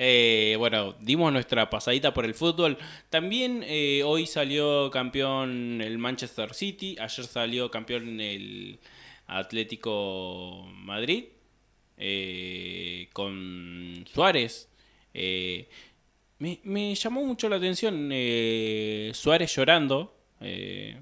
Eh, 0.02 0.56
bueno, 0.58 0.96
dimos 1.02 1.32
nuestra 1.32 1.70
pasadita 1.70 2.14
por 2.14 2.26
el 2.26 2.34
fútbol. 2.34 2.78
También 3.10 3.64
eh, 3.66 4.02
hoy 4.06 4.26
salió 4.26 4.90
campeón 4.92 5.82
el 5.82 5.98
Manchester 5.98 6.54
City. 6.54 6.96
Ayer 7.00 7.26
salió 7.26 7.70
campeón 7.70 8.20
el 8.22 8.80
Atlético 9.38 10.66
Madrid. 10.74 11.26
eh, 12.02 13.10
con 13.14 14.06
Suárez. 14.14 14.70
Eh, 15.14 15.68
me, 16.38 16.60
me 16.64 16.96
llamó 16.96 17.26
mucho 17.26 17.50
la 17.50 17.58
atención 17.58 18.10
eh, 18.14 19.12
Suárez 19.14 19.54
llorando. 19.56 20.16
eh, 20.42 21.02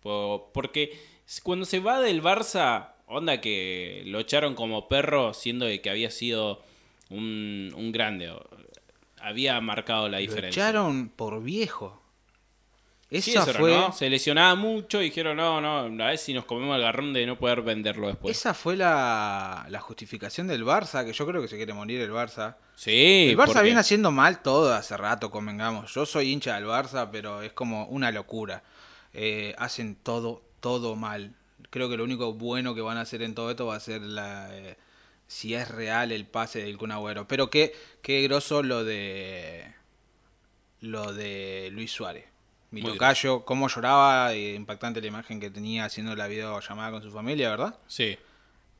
po- 0.00 0.50
porque 0.54 0.96
cuando 1.42 1.64
se 1.64 1.80
va 1.80 2.00
del 2.00 2.22
Barça, 2.22 2.92
onda 3.06 3.40
que 3.40 4.02
lo 4.06 4.20
echaron 4.20 4.54
como 4.54 4.86
perro, 4.88 5.34
siendo 5.34 5.66
de 5.66 5.80
que 5.80 5.90
había 5.90 6.10
sido 6.10 6.62
un, 7.10 7.72
un 7.76 7.90
grande. 7.90 8.32
Había 9.20 9.60
marcado 9.60 10.08
la 10.08 10.18
Lo 10.18 10.20
diferencia. 10.20 10.62
echaron 10.62 11.08
por 11.08 11.42
viejo. 11.42 11.97
Sí, 13.10 13.30
Esa 13.30 13.42
eso 13.44 13.54
fue, 13.54 13.70
¿no? 13.74 13.90
Se 13.92 14.10
lesionaba 14.10 14.54
mucho 14.54 15.00
y 15.00 15.04
dijeron, 15.06 15.38
no, 15.38 15.62
no, 15.62 15.78
a 16.04 16.08
ver 16.08 16.18
si 16.18 16.34
nos 16.34 16.44
comemos 16.44 16.76
el 16.76 16.82
garrón 16.82 17.14
de 17.14 17.24
no 17.24 17.38
poder 17.38 17.62
venderlo 17.62 18.06
después. 18.08 18.36
esa 18.36 18.52
fue 18.52 18.76
la, 18.76 19.64
la 19.70 19.80
justificación 19.80 20.46
del 20.46 20.62
Barça, 20.64 21.06
que 21.06 21.14
yo 21.14 21.26
creo 21.26 21.40
que 21.40 21.48
se 21.48 21.56
quiere 21.56 21.72
morir 21.72 22.02
el 22.02 22.10
Barça. 22.12 22.56
Sí, 22.76 23.28
El 23.30 23.36
Barça 23.38 23.46
porque- 23.46 23.62
viene 23.62 23.80
haciendo 23.80 24.10
mal 24.10 24.42
todo 24.42 24.74
hace 24.74 24.94
rato, 24.98 25.30
convengamos. 25.30 25.92
Yo 25.94 26.04
soy 26.04 26.30
hincha 26.30 26.54
del 26.56 26.66
Barça, 26.66 27.08
pero 27.10 27.40
es 27.40 27.52
como 27.54 27.86
una 27.86 28.10
locura. 28.12 28.62
Eh, 29.14 29.54
hacen 29.56 29.94
todo, 29.96 30.42
todo 30.60 30.94
mal. 30.94 31.34
Creo 31.70 31.88
que 31.88 31.96
lo 31.96 32.04
único 32.04 32.34
bueno 32.34 32.74
que 32.74 32.82
van 32.82 32.98
a 32.98 33.02
hacer 33.02 33.22
en 33.22 33.34
todo 33.34 33.50
esto 33.50 33.64
va 33.66 33.76
a 33.76 33.80
ser 33.80 34.02
la, 34.02 34.48
eh, 34.54 34.76
si 35.26 35.54
es 35.54 35.68
real 35.68 36.12
el 36.12 36.26
pase 36.26 36.62
del 36.62 36.76
Kun 36.76 36.92
Agüero. 36.92 37.26
Pero 37.26 37.48
qué, 37.48 37.74
qué 38.02 38.20
groso 38.22 38.62
lo 38.62 38.84
de 38.84 39.64
lo 40.82 41.14
de 41.14 41.70
Luis 41.72 41.90
Suárez. 41.90 42.26
Mi 42.70 42.82
Muy 42.82 42.92
tocayo, 42.92 43.44
cómo 43.44 43.68
lloraba, 43.68 44.32
eh, 44.34 44.54
impactante 44.54 45.00
la 45.00 45.06
imagen 45.06 45.40
que 45.40 45.50
tenía 45.50 45.86
haciendo 45.86 46.14
la 46.14 46.26
videollamada 46.26 46.90
con 46.90 47.02
su 47.02 47.10
familia, 47.10 47.50
¿verdad? 47.50 47.78
Sí. 47.86 48.18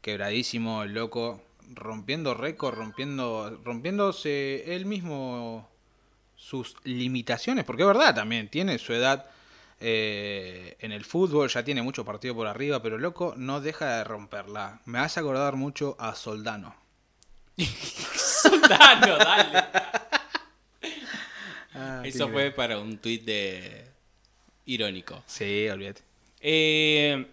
quebradísimo 0.02 0.83
el 0.85 0.95
loco, 0.95 1.42
rompiendo 1.75 2.35
récord, 2.35 2.75
rompiendo, 2.75 3.59
rompiéndose 3.64 4.75
él 4.75 4.87
mismo 4.87 5.68
sus 6.37 6.76
limitaciones, 6.85 7.64
porque 7.64 7.83
es 7.83 7.88
verdad 7.88 8.14
también, 8.14 8.49
tiene 8.49 8.78
su 8.78 8.92
edad 8.92 9.26
eh, 9.80 10.76
en 10.80 10.92
el 10.92 11.04
fútbol, 11.04 11.49
ya 11.49 11.64
tiene 11.64 11.83
mucho 11.83 12.04
partido 12.04 12.35
por 12.35 12.47
arriba, 12.47 12.83
pero 12.83 12.99
loco 12.99 13.35
no 13.37 13.61
deja 13.61 13.99
de 13.99 14.04
romperla. 14.04 14.80
Me 14.85 14.99
hace 14.99 15.21
acordar 15.21 15.57
mucho 15.57 15.97
a 15.99 16.14
Soldano. 16.14 16.75
Soldano, 17.57 19.16
dale. 19.18 19.64
Ah, 21.79 22.03
Eso 22.05 22.29
fue 22.29 22.51
para 22.51 22.79
un 22.79 22.99
tuit 22.99 23.25
de 23.25 23.85
irónico. 24.67 25.23
Sí, 25.27 25.69
olvídate. 25.69 26.03
Eh, 26.41 27.25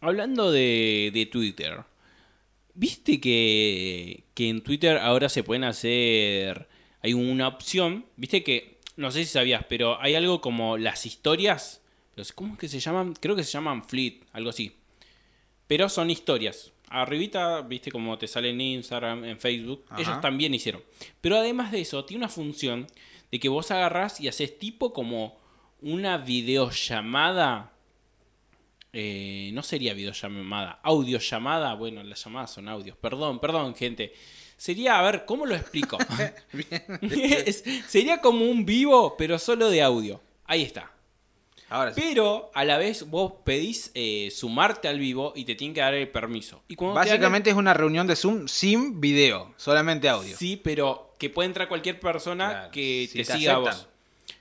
hablando 0.00 0.50
de, 0.52 1.10
de 1.12 1.26
Twitter, 1.26 1.78
¿viste 2.74 3.20
que, 3.20 4.24
que 4.34 4.48
en 4.48 4.62
Twitter 4.62 4.98
ahora 4.98 5.28
se 5.28 5.42
pueden 5.42 5.64
hacer... 5.64 6.68
Hay 7.00 7.14
una 7.14 7.46
opción, 7.48 8.06
viste 8.16 8.42
que, 8.42 8.78
no 8.96 9.10
sé 9.10 9.20
si 9.20 9.30
sabías, 9.30 9.64
pero 9.68 10.00
hay 10.00 10.14
algo 10.16 10.40
como 10.40 10.76
las 10.76 11.06
historias, 11.06 11.80
¿cómo 12.34 12.54
es 12.54 12.58
que 12.58 12.68
se 12.68 12.80
llaman? 12.80 13.14
Creo 13.20 13.36
que 13.36 13.44
se 13.44 13.52
llaman 13.52 13.84
Fleet, 13.84 14.20
algo 14.32 14.50
así. 14.50 14.72
Pero 15.68 15.88
son 15.88 16.10
historias. 16.10 16.72
Arribita, 16.88 17.60
viste 17.60 17.92
como 17.92 18.18
te 18.18 18.26
sale 18.26 18.50
en 18.50 18.60
Instagram, 18.60 19.24
en 19.24 19.38
Facebook, 19.38 19.84
Ajá. 19.90 20.00
ellos 20.02 20.20
también 20.20 20.54
hicieron. 20.54 20.82
Pero 21.20 21.36
además 21.36 21.70
de 21.70 21.82
eso, 21.82 22.04
tiene 22.04 22.24
una 22.24 22.28
función 22.30 22.86
de 23.30 23.40
que 23.40 23.48
vos 23.48 23.70
agarrás 23.70 24.20
y 24.20 24.28
haces 24.28 24.58
tipo 24.58 24.92
como 24.92 25.38
una 25.80 26.18
videollamada. 26.18 27.72
eh, 28.92 29.50
no 29.52 29.62
sería 29.62 29.94
videollamada, 29.94 30.80
audiollamada. 30.82 31.74
Bueno, 31.74 32.02
las 32.02 32.24
llamadas 32.24 32.52
son 32.52 32.68
audios. 32.68 32.96
Perdón, 32.96 33.38
perdón, 33.40 33.74
gente. 33.74 34.12
Sería, 34.56 34.98
a 34.98 35.02
ver, 35.02 35.24
¿cómo 35.24 35.46
lo 35.46 35.54
explico? 35.54 35.98
Es- 37.02 37.62
sería 37.86 38.20
como 38.20 38.44
un 38.46 38.64
vivo, 38.64 39.14
pero 39.16 39.38
solo 39.38 39.68
de 39.70 39.82
audio. 39.82 40.20
Ahí 40.46 40.62
está. 40.62 40.90
Ahora 41.70 41.92
sí. 41.92 42.00
Pero 42.02 42.50
a 42.54 42.64
la 42.64 42.78
vez 42.78 43.08
vos 43.10 43.32
pedís 43.44 43.90
eh, 43.94 44.30
sumarte 44.34 44.88
al 44.88 44.98
vivo 44.98 45.32
y 45.36 45.44
te 45.44 45.54
tienen 45.54 45.74
que 45.74 45.80
dar 45.80 45.94
el 45.94 46.08
permiso. 46.08 46.62
Y 46.68 46.76
cuando 46.76 47.00
el- 47.00 47.06
Básicamente 47.08 47.50
es 47.50 47.56
una 47.56 47.74
reunión 47.74 48.06
de 48.06 48.16
Zoom 48.16 48.48
sin 48.48 49.00
video, 49.00 49.52
solamente 49.56 50.08
audio. 50.08 50.36
Sí, 50.36 50.56
pero 50.56 51.14
que 51.18 51.28
puede 51.30 51.46
entrar 51.48 51.68
cualquier 51.68 52.00
persona 52.00 52.48
Claro, 52.48 52.70
que 52.70 53.06
si 53.10 53.18
te, 53.18 53.24
te 53.24 53.38
siga 53.38 53.54
a 53.54 53.58
vos. 53.58 53.88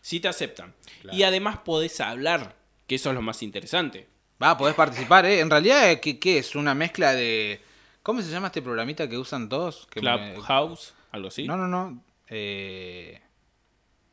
Si 0.02 0.20
te 0.20 0.28
aceptan. 0.30 0.74
Claro. 1.02 1.18
Y 1.18 1.24
además 1.24 1.58
podés 1.66 2.00
hablar, 2.00 2.56
que 2.88 2.96
eso 2.96 3.10
es 3.10 3.16
lo 3.16 3.22
más 3.22 3.44
interesante. 3.44 4.08
Va, 4.42 4.56
podés 4.58 4.76
participar, 4.76 5.26
¿eh? 5.26 5.40
En 5.40 5.50
realidad, 5.50 5.90
eh, 5.92 6.00
¿qué, 6.00 6.20
qué 6.20 6.38
es? 6.38 6.56
Una 6.56 6.74
mezcla 6.76 7.14
de... 7.14 7.60
¿Cómo 8.04 8.22
se 8.22 8.30
llama 8.30 8.48
este 8.48 8.62
programita 8.62 9.10
que 9.10 9.18
usan 9.18 9.50
todos? 9.50 9.86
Que 9.90 10.00
me- 10.02 10.34
Clubhouse, 10.36 10.94
algo 11.12 11.28
así. 11.28 11.46
No, 11.46 11.58
no, 11.58 11.68
no. 11.68 12.02
Eh, 12.30 13.20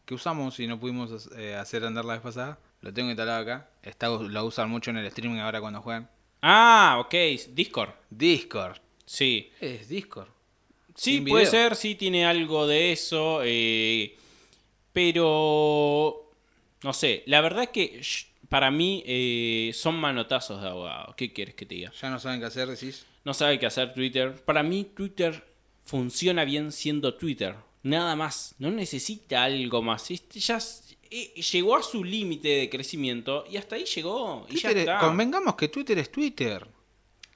¿Qué 0.04 0.14
usamos 0.14 0.58
y 0.58 0.66
no 0.66 0.80
pudimos 0.80 1.28
hacer 1.58 1.84
andar 1.84 2.04
la 2.04 2.14
vez 2.14 2.22
pasada? 2.22 2.58
Lo 2.84 2.92
tengo 2.92 3.08
instalado 3.10 3.42
acá. 3.42 3.70
Está, 3.82 4.08
lo 4.08 4.44
usan 4.44 4.68
mucho 4.70 4.90
en 4.90 4.98
el 4.98 5.06
streaming 5.06 5.38
ahora 5.38 5.60
cuando 5.60 5.80
juegan. 5.80 6.08
Ah, 6.42 6.98
ok, 7.00 7.14
Discord. 7.54 7.90
Discord. 8.10 8.76
Sí. 9.06 9.50
Es 9.60 9.88
Discord. 9.88 10.28
Sí, 10.94 11.20
puede 11.22 11.46
ser, 11.46 11.74
sí 11.76 11.94
tiene 11.94 12.24
algo 12.26 12.66
de 12.66 12.92
eso. 12.92 13.40
eh, 13.42 14.16
pero. 14.92 16.30
No 16.82 16.92
sé, 16.92 17.22
la 17.26 17.40
verdad 17.40 17.70
que 17.70 18.00
sh- 18.00 18.26
para 18.48 18.70
mí 18.70 19.02
eh, 19.06 19.70
son 19.74 19.96
manotazos 19.96 20.60
de 20.62 20.68
abogado. 20.68 21.14
¿Qué 21.16 21.32
quieres 21.32 21.54
que 21.54 21.66
te 21.66 21.74
diga? 21.76 21.92
Ya 22.00 22.10
no 22.10 22.18
saben 22.20 22.40
qué 22.40 22.46
hacer, 22.46 22.68
decís. 22.68 23.06
No 23.24 23.32
sabe 23.34 23.58
qué 23.58 23.66
hacer 23.66 23.94
Twitter. 23.94 24.34
Para 24.44 24.62
mí, 24.62 24.84
Twitter 24.94 25.42
funciona 25.84 26.44
bien 26.44 26.70
siendo 26.72 27.14
Twitter. 27.14 27.54
Nada 27.82 28.14
más. 28.16 28.54
No 28.58 28.70
necesita 28.70 29.44
algo 29.44 29.82
más. 29.82 30.10
Este 30.10 30.38
ya 30.40 30.58
eh, 31.16 31.40
llegó 31.40 31.76
a 31.76 31.82
su 31.82 32.02
límite 32.02 32.48
de 32.48 32.70
crecimiento 32.70 33.44
y 33.50 33.56
hasta 33.56 33.76
ahí 33.76 33.84
llegó. 33.84 34.46
Y 34.50 34.56
ya 34.56 34.68
Twitter 34.70 34.76
es- 34.78 34.82
está. 34.94 34.98
convengamos 34.98 35.54
que 35.56 35.68
Twitter 35.68 35.98
es 35.98 36.10
Twitter. 36.10 36.66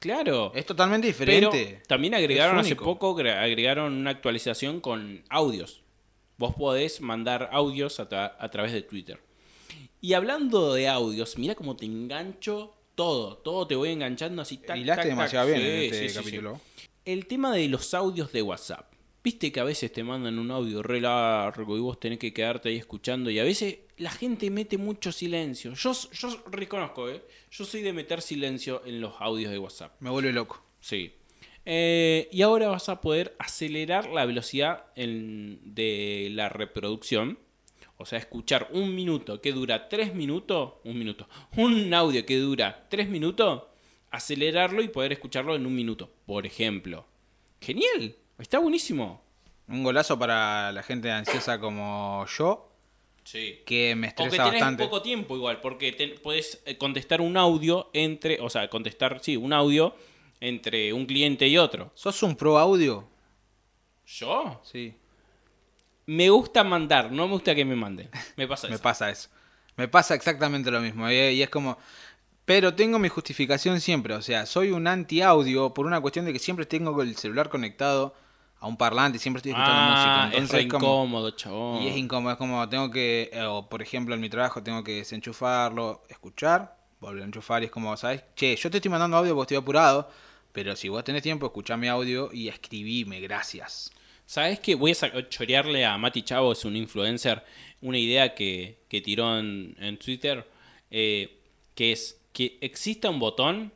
Claro. 0.00 0.52
Es 0.54 0.64
totalmente 0.66 1.12
Pero 1.18 1.50
diferente. 1.50 1.82
también 1.88 2.14
agregaron 2.14 2.58
hace 2.58 2.76
poco, 2.76 3.18
agregaron 3.18 3.92
una 3.94 4.11
actualización 4.11 4.80
con 4.80 5.23
audios. 5.28 5.82
Vos 6.37 6.54
podés 6.54 7.00
mandar 7.00 7.50
audios 7.52 7.99
a, 7.99 8.08
tra- 8.08 8.37
a 8.38 8.49
través 8.50 8.73
de 8.73 8.82
Twitter. 8.82 9.20
Y 10.00 10.12
hablando 10.12 10.73
de 10.75 10.87
audios, 10.88 11.37
mira 11.37 11.56
cómo 11.56 11.75
te 11.75 11.85
engancho 11.87 12.75
todo. 12.94 13.38
Todo 13.38 13.66
te 13.66 13.75
voy 13.75 13.90
enganchando 13.90 14.42
así. 14.42 14.58
tac, 14.58 14.76
Hilaste 14.76 15.02
tac, 15.02 15.08
demasiado 15.11 15.49
tac. 15.49 15.56
bien 15.58 15.66
en 15.68 15.80
Sí, 15.80 15.87
este 15.87 16.08
sí. 16.11 16.14
capítulo. 16.14 16.61
El 17.04 17.26
tema 17.26 17.52
de 17.52 17.66
los 17.68 17.92
audios 17.94 18.30
de 18.32 18.42
WhatsApp. 18.42 18.92
Viste 19.28 19.52
que 19.52 19.61
a 19.61 19.64
veces 19.64 19.92
te 19.92 20.02
mandan 20.02 20.38
un 20.38 20.50
audio 20.50 20.82
re 20.82 21.02
largo 21.02 21.76
y 21.76 21.80
vos 21.80 22.00
tenés 22.00 22.18
que 22.18 22.32
quedarte 22.32 22.70
ahí 22.70 22.76
escuchando 22.76 23.28
y 23.30 23.38
a 23.38 23.44
veces 23.44 23.80
la 23.99 24.11
gente 24.11 24.49
mete 24.49 24.78
mucho 24.78 25.12
silencio. 25.12 25.75
Yo, 25.75 25.92
yo 26.12 26.42
reconozco, 26.50 27.11
¿eh? 27.11 27.23
Yo 27.50 27.66
soy 27.66 27.82
de 27.82 27.92
meter 27.92 28.23
silencio 28.23 28.80
en 28.87 29.02
los 29.02 29.12
audios 29.18 29.50
de 29.50 29.58
WhatsApp. 29.58 30.00
Me 30.00 30.08
vuelve 30.08 30.32
loco. 30.32 30.62
Sí. 30.80 31.12
Eh, 31.66 32.26
y 32.32 32.40
ahora 32.40 32.68
vas 32.68 32.88
a 32.88 33.02
poder 33.02 33.37
acelerar 33.38 34.08
la 34.08 34.25
velocidad 34.25 34.87
en- 34.97 35.61
de 35.75 36.28
la 36.32 36.49
reproducción. 36.49 37.38
O 37.99 38.06
sea, 38.06 38.18
escuchar 38.18 38.68
un 38.73 38.94
minuto 38.94 39.42
que 39.42 39.52
dura 39.52 39.90
tres 39.90 40.14
minutos. 40.14 40.73
Un 40.85 40.99
minuto. 40.99 41.28
Un 41.58 41.92
audio 41.92 42.25
que 42.25 42.38
dura 42.38 42.87
tres 42.88 43.11
minutos. 43.11 43.64
Acelerarlo 44.11 44.80
y 44.82 44.88
poder 44.88 45.12
escucharlo 45.12 45.54
en 45.54 45.66
un 45.66 45.75
minuto. 45.75 46.11
Por 46.25 46.47
ejemplo. 46.47 47.04
Genial. 47.61 48.16
Está 48.38 48.59
buenísimo. 48.59 49.23
Un 49.68 49.83
golazo 49.85 50.18
para 50.18 50.73
la 50.73 50.83
gente 50.83 51.11
ansiosa 51.11 51.59
como 51.61 52.25
yo, 52.26 52.64
Sí. 53.25 53.61
que 53.66 53.95
me 53.95 54.09
O 54.09 54.14
que 54.14 54.23
estresa 54.25 54.45
tenés 54.45 54.61
bastante. 54.61 54.85
poco 54.85 55.02
tiempo 55.02 55.37
igual, 55.37 55.61
porque 55.61 55.92
te- 55.92 56.09
podés 56.18 56.62
eh, 56.64 56.78
contestar 56.78 57.21
un 57.21 57.37
audio 57.37 57.90
entre, 57.92 58.40
o 58.40 58.49
sea, 58.49 58.68
contestar, 58.71 59.18
sí, 59.23 59.37
un 59.37 59.52
audio 59.52 59.95
entre 60.40 60.92
un 60.95 61.04
cliente 61.04 61.47
y 61.49 61.59
otro. 61.59 61.90
¿Sos 61.95 62.23
un 62.23 62.37
pro 62.37 62.59
audio? 62.59 63.07
¿Yo? 64.07 64.61
Sí, 64.64 64.95
Me 66.07 66.30
gusta 66.30 66.64
mandar, 66.64 67.12
no 67.12 67.26
me 67.26 67.35
gusta 67.35 67.54
que 67.54 67.66
me 67.66 67.76
manden. 67.76 68.09
Me 68.37 68.49
pasa 68.49 68.66
me 68.68 68.75
eso. 68.76 68.83
pasa 68.83 69.11
eso. 69.11 69.28
Me 69.76 69.88
pasa 69.88 70.14
exactamente 70.14 70.71
lo 70.71 70.80
mismo. 70.80 71.11
Y, 71.11 71.14
y 71.14 71.42
es 71.42 71.50
como... 71.50 71.76
Pero 72.47 72.75
tengo 72.75 72.99
mi 72.99 73.11
justificación 73.11 73.78
siempre. 73.83 74.14
O 74.14 74.23
sea, 74.23 74.47
soy 74.47 74.71
un 74.71 74.87
anti-audio 74.87 75.75
por 75.75 75.85
una 75.85 76.00
cuestión 76.00 76.25
de 76.25 76.33
que 76.33 76.38
siempre 76.38 76.64
tengo 76.64 77.02
el 77.02 77.14
celular 77.16 77.50
conectado 77.50 78.14
a 78.61 78.67
un 78.67 78.77
parlante 78.77 79.17
y 79.17 79.21
siempre 79.21 79.38
estoy 79.38 79.53
escuchando 79.53 79.81
ah, 79.81 79.91
música. 79.91 80.29
es 80.29 80.43
Entonces 80.43 80.67
es 80.67 80.73
como... 80.73 80.87
incómodo, 80.87 81.31
chabón. 81.31 81.82
Y 81.82 81.89
es 81.89 81.97
incómodo, 81.97 82.32
es 82.32 82.39
como 82.39 82.69
tengo 82.69 82.91
que, 82.91 83.30
eh, 83.32 83.43
o 83.45 83.69
por 83.69 83.82
ejemplo 83.82 84.15
en 84.15 84.21
mi 84.21 84.28
trabajo 84.28 84.63
tengo 84.63 84.82
que 84.82 84.97
desenchufarlo, 84.97 86.02
escuchar, 86.09 86.76
volver 87.00 87.23
a 87.23 87.26
enchufar 87.26 87.63
y 87.63 87.67
es 87.67 87.71
como, 87.71 87.97
¿sabes? 87.97 88.25
Che, 88.35 88.56
yo 88.56 88.71
te 88.71 88.78
estoy 88.78 88.91
mandando 88.91 89.17
audio 89.17 89.35
porque 89.35 89.54
estoy 89.54 89.63
apurado, 89.63 90.11
pero 90.52 90.75
si 90.75 90.89
vos 90.89 91.04
tenés 91.04 91.23
tiempo, 91.23 91.47
escuchá 91.47 91.76
mi 91.76 91.89
audio 91.89 92.30
y 92.32 92.49
escribime, 92.49 93.21
gracias. 93.21 93.93
¿Sabes 94.26 94.61
qué? 94.61 94.75
Voy 94.75 94.93
a 94.93 95.28
chorearle 95.28 95.87
a 95.87 95.97
Mati 95.97 96.23
Chavo, 96.23 96.52
es 96.52 96.65
un 96.65 96.76
influencer, 96.76 97.43
una 97.80 97.97
idea 97.97 98.35
que, 98.35 98.80
que 98.89 99.00
tiró 99.00 99.39
en, 99.39 99.75
en 99.78 99.97
Twitter, 99.99 100.47
eh, 100.91 101.41
que 101.75 101.93
es 101.93 102.21
que 102.32 102.59
exista 102.61 103.09
un 103.09 103.19
botón 103.19 103.73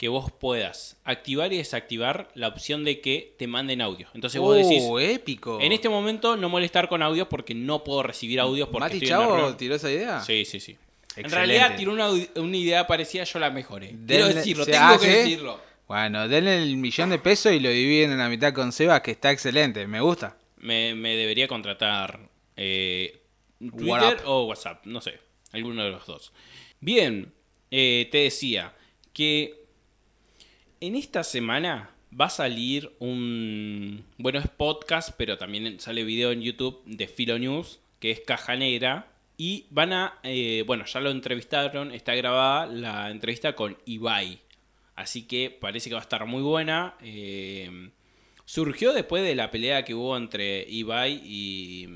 que 0.00 0.08
vos 0.08 0.32
puedas 0.32 0.96
activar 1.04 1.52
y 1.52 1.58
desactivar 1.58 2.30
la 2.34 2.48
opción 2.48 2.84
de 2.84 3.02
que 3.02 3.34
te 3.36 3.46
manden 3.46 3.82
audio. 3.82 4.08
Entonces 4.14 4.40
vos 4.40 4.56
decís, 4.56 4.82
¡Oh, 4.86 4.98
épico! 4.98 5.60
en 5.60 5.72
este 5.72 5.90
momento 5.90 6.38
no 6.38 6.48
molestar 6.48 6.88
con 6.88 7.02
audios 7.02 7.28
porque 7.28 7.54
no 7.54 7.84
puedo 7.84 8.02
recibir 8.02 8.40
audios 8.40 8.70
porque 8.70 8.80
¿Mati 8.80 8.96
estoy 8.96 9.08
en 9.08 9.12
la 9.12 9.18
Chavo 9.20 9.36
reunión". 9.36 9.56
tiró 9.58 9.74
esa 9.74 9.92
idea? 9.92 10.22
Sí, 10.22 10.46
sí, 10.46 10.58
sí. 10.58 10.78
En 11.16 11.30
realidad 11.30 11.76
tiró 11.76 11.92
una, 11.92 12.08
una 12.08 12.56
idea 12.56 12.86
parecida, 12.86 13.24
yo 13.24 13.38
la 13.40 13.50
mejoré. 13.50 13.94
Quiero 14.06 14.28
decirlo, 14.28 14.64
tengo 14.64 14.98
que 14.98 15.06
decirlo. 15.06 15.60
Bueno, 15.86 16.28
denle 16.28 16.62
el 16.62 16.78
millón 16.78 17.10
de 17.10 17.18
pesos 17.18 17.52
y 17.52 17.60
lo 17.60 17.68
dividen 17.68 18.12
en 18.12 18.18
la 18.20 18.30
mitad 18.30 18.54
con 18.54 18.72
Sebas, 18.72 19.02
que 19.02 19.10
está 19.10 19.30
excelente, 19.30 19.86
me 19.86 20.00
gusta. 20.00 20.38
Me, 20.56 20.94
me 20.94 21.14
debería 21.14 21.46
contratar 21.46 22.20
eh, 22.56 23.20
Twitter 23.58 24.22
o 24.24 24.44
WhatsApp, 24.46 24.86
no 24.86 25.02
sé, 25.02 25.20
alguno 25.52 25.84
de 25.84 25.90
los 25.90 26.06
dos. 26.06 26.32
Bien, 26.80 27.34
eh, 27.70 28.08
te 28.10 28.18
decía 28.18 28.72
que 29.12 29.59
en 30.80 30.96
esta 30.96 31.22
semana 31.24 31.90
va 32.18 32.26
a 32.26 32.30
salir 32.30 32.92
un, 32.98 34.04
bueno, 34.18 34.38
es 34.38 34.48
podcast, 34.48 35.10
pero 35.16 35.38
también 35.38 35.78
sale 35.78 36.04
video 36.04 36.32
en 36.32 36.42
YouTube 36.42 36.82
de 36.86 37.06
Filo 37.06 37.38
News, 37.38 37.80
que 38.00 38.10
es 38.10 38.20
Caja 38.20 38.56
Negra. 38.56 39.06
Y 39.36 39.66
van 39.70 39.92
a, 39.92 40.18
eh, 40.22 40.64
bueno, 40.66 40.84
ya 40.84 41.00
lo 41.00 41.10
entrevistaron, 41.10 41.92
está 41.92 42.14
grabada 42.14 42.66
la 42.66 43.10
entrevista 43.10 43.54
con 43.54 43.78
Ibai. 43.86 44.40
Así 44.96 45.26
que 45.26 45.50
parece 45.50 45.88
que 45.88 45.94
va 45.94 46.00
a 46.00 46.02
estar 46.02 46.26
muy 46.26 46.42
buena. 46.42 46.94
eh, 47.00 47.90
surgió 48.44 48.92
después 48.92 49.22
de 49.22 49.34
la 49.34 49.50
pelea 49.50 49.84
que 49.84 49.94
hubo 49.94 50.16
entre 50.16 50.66
Ibai 50.68 51.20
y. 51.24 51.88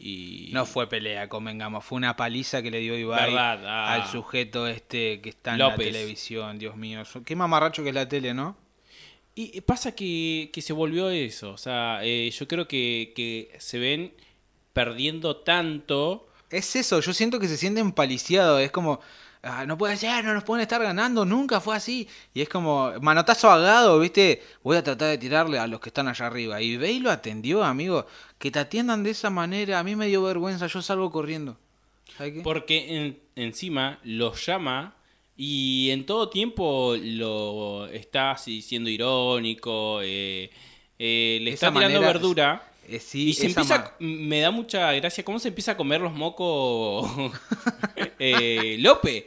y 0.00 0.50
No 0.52 0.66
fue 0.66 0.88
pelea, 0.88 1.28
convengamos, 1.28 1.84
fue 1.84 1.96
una 1.96 2.16
paliza 2.16 2.62
que 2.62 2.70
le 2.70 2.80
dio 2.80 2.96
Ibai 2.98 3.34
ah. 3.36 3.94
al 3.94 4.10
sujeto 4.10 4.66
este 4.66 5.20
que 5.20 5.28
está 5.28 5.52
en 5.52 5.58
López. 5.58 5.86
la 5.86 5.92
televisión, 5.92 6.58
Dios 6.58 6.76
mío. 6.76 7.02
Qué 7.24 7.36
mamarracho 7.36 7.82
que 7.82 7.90
es 7.90 7.94
la 7.94 8.08
tele, 8.08 8.34
¿no? 8.34 8.56
Y 9.34 9.60
pasa 9.62 9.92
que, 9.92 10.50
que 10.52 10.60
se 10.60 10.72
volvió 10.72 11.08
eso. 11.08 11.52
O 11.52 11.56
sea, 11.56 12.00
eh, 12.02 12.30
yo 12.30 12.46
creo 12.46 12.68
que, 12.68 13.12
que 13.14 13.56
se 13.58 13.78
ven 13.78 14.12
perdiendo 14.72 15.36
tanto. 15.36 16.28
Es 16.50 16.76
eso, 16.76 17.00
yo 17.00 17.12
siento 17.12 17.38
que 17.38 17.48
se 17.48 17.56
sienten 17.56 17.92
paliciados, 17.92 18.60
es 18.60 18.70
como, 18.70 19.00
"Ah, 19.42 19.64
no 19.66 19.78
puede 19.78 19.96
ser, 19.96 20.24
no 20.24 20.34
nos 20.34 20.44
pueden 20.44 20.62
estar 20.62 20.82
ganando, 20.82 21.24
nunca 21.24 21.60
fue 21.60 21.74
así. 21.76 22.06
Y 22.34 22.42
es 22.42 22.48
como, 22.48 22.92
manotazo 23.00 23.50
agado, 23.50 23.98
¿viste? 23.98 24.42
Voy 24.62 24.76
a 24.76 24.82
tratar 24.84 25.08
de 25.08 25.18
tirarle 25.18 25.58
a 25.58 25.66
los 25.66 25.80
que 25.80 25.88
están 25.88 26.08
allá 26.08 26.26
arriba. 26.26 26.60
Y 26.60 26.76
Bey 26.76 26.98
lo 27.00 27.10
atendió, 27.10 27.64
amigo. 27.64 28.06
Que 28.38 28.50
te 28.50 28.58
atiendan 28.58 29.02
de 29.02 29.10
esa 29.10 29.30
manera, 29.30 29.78
a 29.78 29.82
mí 29.82 29.96
me 29.96 30.06
dio 30.08 30.22
vergüenza, 30.22 30.66
yo 30.66 30.82
salgo 30.82 31.10
corriendo. 31.10 31.56
Porque 32.42 32.96
en- 32.96 33.18
encima 33.36 33.98
los 34.04 34.44
llama 34.44 34.94
y 35.36 35.88
en 35.90 36.04
todo 36.04 36.28
tiempo 36.28 36.94
lo 37.00 37.86
está 37.86 38.32
así 38.32 38.60
siendo 38.60 38.90
irónico. 38.90 40.00
eh, 40.02 40.50
eh, 40.98 41.38
le 41.40 41.52
Esa 41.52 41.68
está 41.68 41.78
tirando 41.78 41.98
manera- 42.00 42.12
verdura. 42.12 42.69
Eh, 42.90 42.98
sí, 42.98 43.28
y 43.28 43.34
se 43.34 43.46
empieza, 43.46 43.94
me 44.00 44.40
da 44.40 44.50
mucha 44.50 44.92
gracia 44.94 45.24
cómo 45.24 45.38
se 45.38 45.46
empieza 45.46 45.72
a 45.72 45.76
comer 45.76 46.00
los 46.00 46.12
mocos 46.12 47.08
eh. 48.18 48.82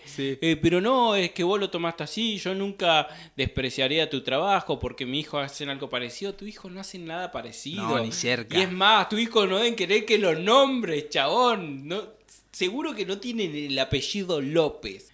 Sí. 0.06 0.38
Eh, 0.42 0.58
pero 0.62 0.82
no, 0.82 1.16
es 1.16 1.32
que 1.32 1.46
vos 1.46 1.58
lo 1.58 1.70
tomaste 1.70 2.04
así, 2.04 2.38
yo 2.40 2.54
nunca 2.54 3.08
despreciaría 3.38 4.10
tu 4.10 4.22
trabajo 4.22 4.80
porque 4.80 5.06
mi 5.06 5.22
hijo 5.22 5.38
hacen 5.40 5.70
algo 5.70 5.90
parecido, 5.90 6.36
tu 6.36 6.46
hijo 6.46 6.70
no 6.70 6.82
hace 6.82 7.00
nada 7.00 7.32
parecido. 7.32 7.88
No, 7.88 8.00
ni 8.04 8.12
cerca. 8.12 8.58
Y 8.58 8.64
es 8.64 8.72
más, 8.72 9.08
tu 9.08 9.18
hijo 9.18 9.48
no 9.48 9.56
deben 9.56 9.78
querer 9.78 10.04
que 10.04 10.18
lo 10.18 10.36
nombres, 10.36 11.08
chabón. 11.08 11.88
No, 11.88 12.04
seguro 12.52 12.94
que 12.94 13.06
no 13.06 13.18
tienen 13.20 13.56
el 13.56 13.80
apellido 13.80 14.42
López. 14.42 15.14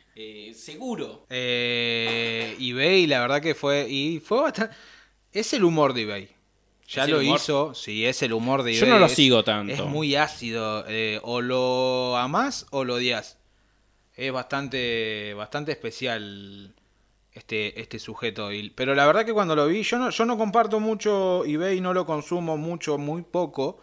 Seguro. 0.55 1.27
Eh, 1.29 2.57
eBay, 2.59 3.05
la 3.05 3.21
verdad 3.21 3.41
que 3.41 3.53
fue. 3.53 3.87
Y 3.87 4.19
fue 4.19 4.41
bastante. 4.41 4.75
Es 5.31 5.53
el 5.53 5.63
humor 5.63 5.93
de 5.93 6.01
eBay. 6.01 6.38
Ya 6.89 7.03
¿Es 7.03 7.07
el 7.09 7.13
lo 7.15 7.19
humor? 7.21 7.37
hizo, 7.39 7.73
sí, 7.75 8.05
es 8.05 8.21
el 8.23 8.33
humor 8.33 8.63
de 8.63 8.73
Yo 8.73 8.85
no 8.87 8.97
lo 8.99 9.05
es- 9.05 9.13
sigo 9.13 9.43
tanto. 9.43 9.71
Es 9.73 9.83
muy 9.83 10.15
ácido. 10.15 10.85
eh, 10.87 11.19
o 11.23 11.41
lo 11.41 12.17
amás 12.17 12.65
o 12.71 12.83
lo 12.83 12.95
odias. 12.95 13.37
Es 14.15 14.31
bastante, 14.31 15.33
bastante 15.35 15.71
especial 15.71 16.73
este, 17.33 17.79
este 17.79 17.99
sujeto. 17.99 18.49
pero 18.75 18.95
la 18.95 19.05
verdad 19.05 19.25
que 19.25 19.33
cuando 19.33 19.55
lo 19.55 19.67
vi, 19.67 19.83
yo 19.83 19.97
no, 19.97 20.09
yo 20.09 20.25
no 20.25 20.37
comparto 20.37 20.79
mucho 20.79 21.45
eBay, 21.45 21.79
no 21.79 21.93
lo 21.93 22.05
consumo 22.05 22.57
mucho, 22.57 22.97
muy 22.97 23.21
poco. 23.21 23.79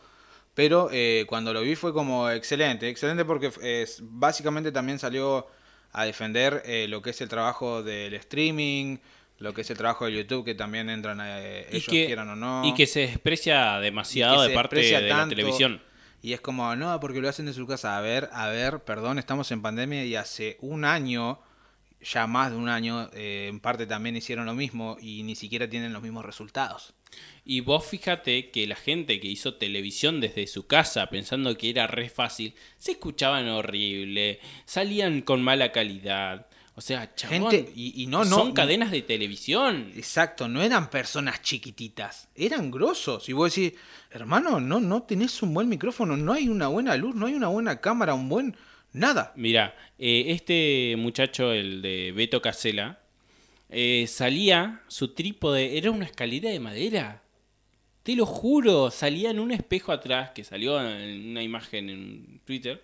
Pero 0.55 0.89
eh, 0.91 1.25
cuando 1.29 1.53
lo 1.53 1.61
vi 1.61 1.77
fue 1.77 1.93
como 1.93 2.29
excelente, 2.31 2.89
excelente 2.89 3.25
porque 3.25 3.53
es, 3.63 4.01
básicamente 4.03 4.73
también 4.73 4.99
salió 4.99 5.47
a 5.93 6.05
defender 6.05 6.63
eh, 6.67 6.87
lo 6.89 7.01
que 7.03 7.11
es 7.11 7.21
el 7.21 7.29
trabajo 7.29 7.83
del 7.83 8.15
streaming, 8.15 8.99
lo 9.39 9.53
que 9.53 9.61
es 9.61 9.71
el 9.71 9.77
trabajo 9.77 10.07
de 10.07 10.15
YouTube, 10.15 10.45
que 10.45 10.55
también 10.55 10.89
entran 10.89 11.19
eh, 11.23 11.67
Y 11.71 11.77
ellos 11.77 11.89
que, 11.89 12.07
quieran 12.07 12.29
o 12.31 12.37
no. 12.37 12.63
y 12.65 12.75
que 12.75 12.87
se 12.87 13.01
desprecia 13.01 13.79
demasiado 13.81 14.43
de 14.43 14.55
parte 14.55 14.77
de 14.77 15.09
la 15.09 15.29
televisión. 15.29 15.81
Y 16.23 16.33
es 16.33 16.41
como, 16.41 16.75
no, 16.75 16.99
porque 16.99 17.21
lo 17.21 17.29
hacen 17.29 17.47
de 17.47 17.53
su 17.53 17.67
casa. 17.67 17.97
A 17.97 18.01
ver, 18.01 18.29
a 18.33 18.49
ver, 18.49 18.81
perdón, 18.81 19.19
estamos 19.19 19.51
en 19.53 19.63
pandemia 19.63 20.05
y 20.05 20.17
hace 20.17 20.57
un 20.61 20.85
año, 20.85 21.41
ya 22.01 22.27
más 22.27 22.51
de 22.51 22.57
un 22.57 22.69
año, 22.69 23.11
eh, 23.13 23.47
en 23.49 23.61
parte 23.61 23.87
también 23.87 24.17
hicieron 24.17 24.47
lo 24.47 24.55
mismo 24.55 24.97
y 25.01 25.23
ni 25.23 25.37
siquiera 25.37 25.69
tienen 25.69 25.93
los 25.93 26.03
mismos 26.03 26.25
resultados. 26.25 26.95
Y 27.45 27.61
vos 27.61 27.87
fíjate 27.87 28.51
que 28.51 28.67
la 28.67 28.75
gente 28.75 29.21
que 29.21 29.29
hizo 29.29 29.55
televisión 29.55 30.21
desde 30.21 30.47
su 30.47 30.67
casa 30.67 31.09
pensando 31.11 31.57
que 31.57 31.71
era 31.71 31.87
re 31.87 32.09
fácil, 32.09 32.55
se 32.79 32.93
escuchaban 32.93 33.49
horrible, 33.49 34.41
salían 34.65 35.21
con 35.21 35.43
mala 35.43 35.71
calidad. 35.71 36.49
O 36.79 36.83
sea, 36.83 37.15
chabón, 37.15 37.51
Gente, 37.51 37.73
y, 37.75 38.03
y 38.03 38.07
no, 38.07 38.19
no. 38.27 38.37
son 38.37 38.53
cadenas 38.53 38.91
de 38.91 39.01
televisión. 39.01 39.93
Exacto, 39.97 40.47
no 40.47 40.61
eran 40.61 40.91
personas 40.91 41.41
chiquititas, 41.41 42.29
eran 42.35 42.71
grosos. 42.71 43.31
Y 43.31 43.33
vos 43.33 43.55
decís, 43.55 43.79
hermano, 44.11 44.61
no, 44.61 44.79
no 44.79 45.03
tenés 45.05 45.43
un 45.43 45.55
buen 45.55 45.71
micrófono, 45.71 46.19
no 46.19 46.35
hay 46.35 46.51
una 46.51 46.69
buena 46.69 46.95
luz, 46.97 47.15
no 47.15 47.27
hay 47.27 47.35
una 47.35 47.49
buena 47.49 47.81
cámara, 47.81 48.13
un 48.13 48.29
buen. 48.29 48.57
Nada. 48.93 49.33
Mira, 49.37 49.75
eh, 49.99 50.25
este 50.29 50.97
muchacho, 50.99 51.51
el 51.53 51.81
de 51.81 52.13
Beto 52.13 52.43
Casela, 52.43 53.01
eh, 53.71 54.05
salía, 54.07 54.83
su 54.87 55.15
trípode 55.15 55.79
era 55.79 55.91
una 55.91 56.05
escalera 56.05 56.51
de 56.51 56.61
madera. 56.61 57.23
Te 58.03 58.15
lo 58.15 58.27
juro, 58.27 58.91
salía 58.91 59.31
en 59.31 59.41
un 59.41 59.51
espejo 59.51 59.93
atrás, 59.93 60.33
que 60.35 60.45
salió 60.45 60.79
en 60.79 61.31
una 61.31 61.43
imagen 61.43 61.89
en 61.89 62.41
Twitter. 62.45 62.83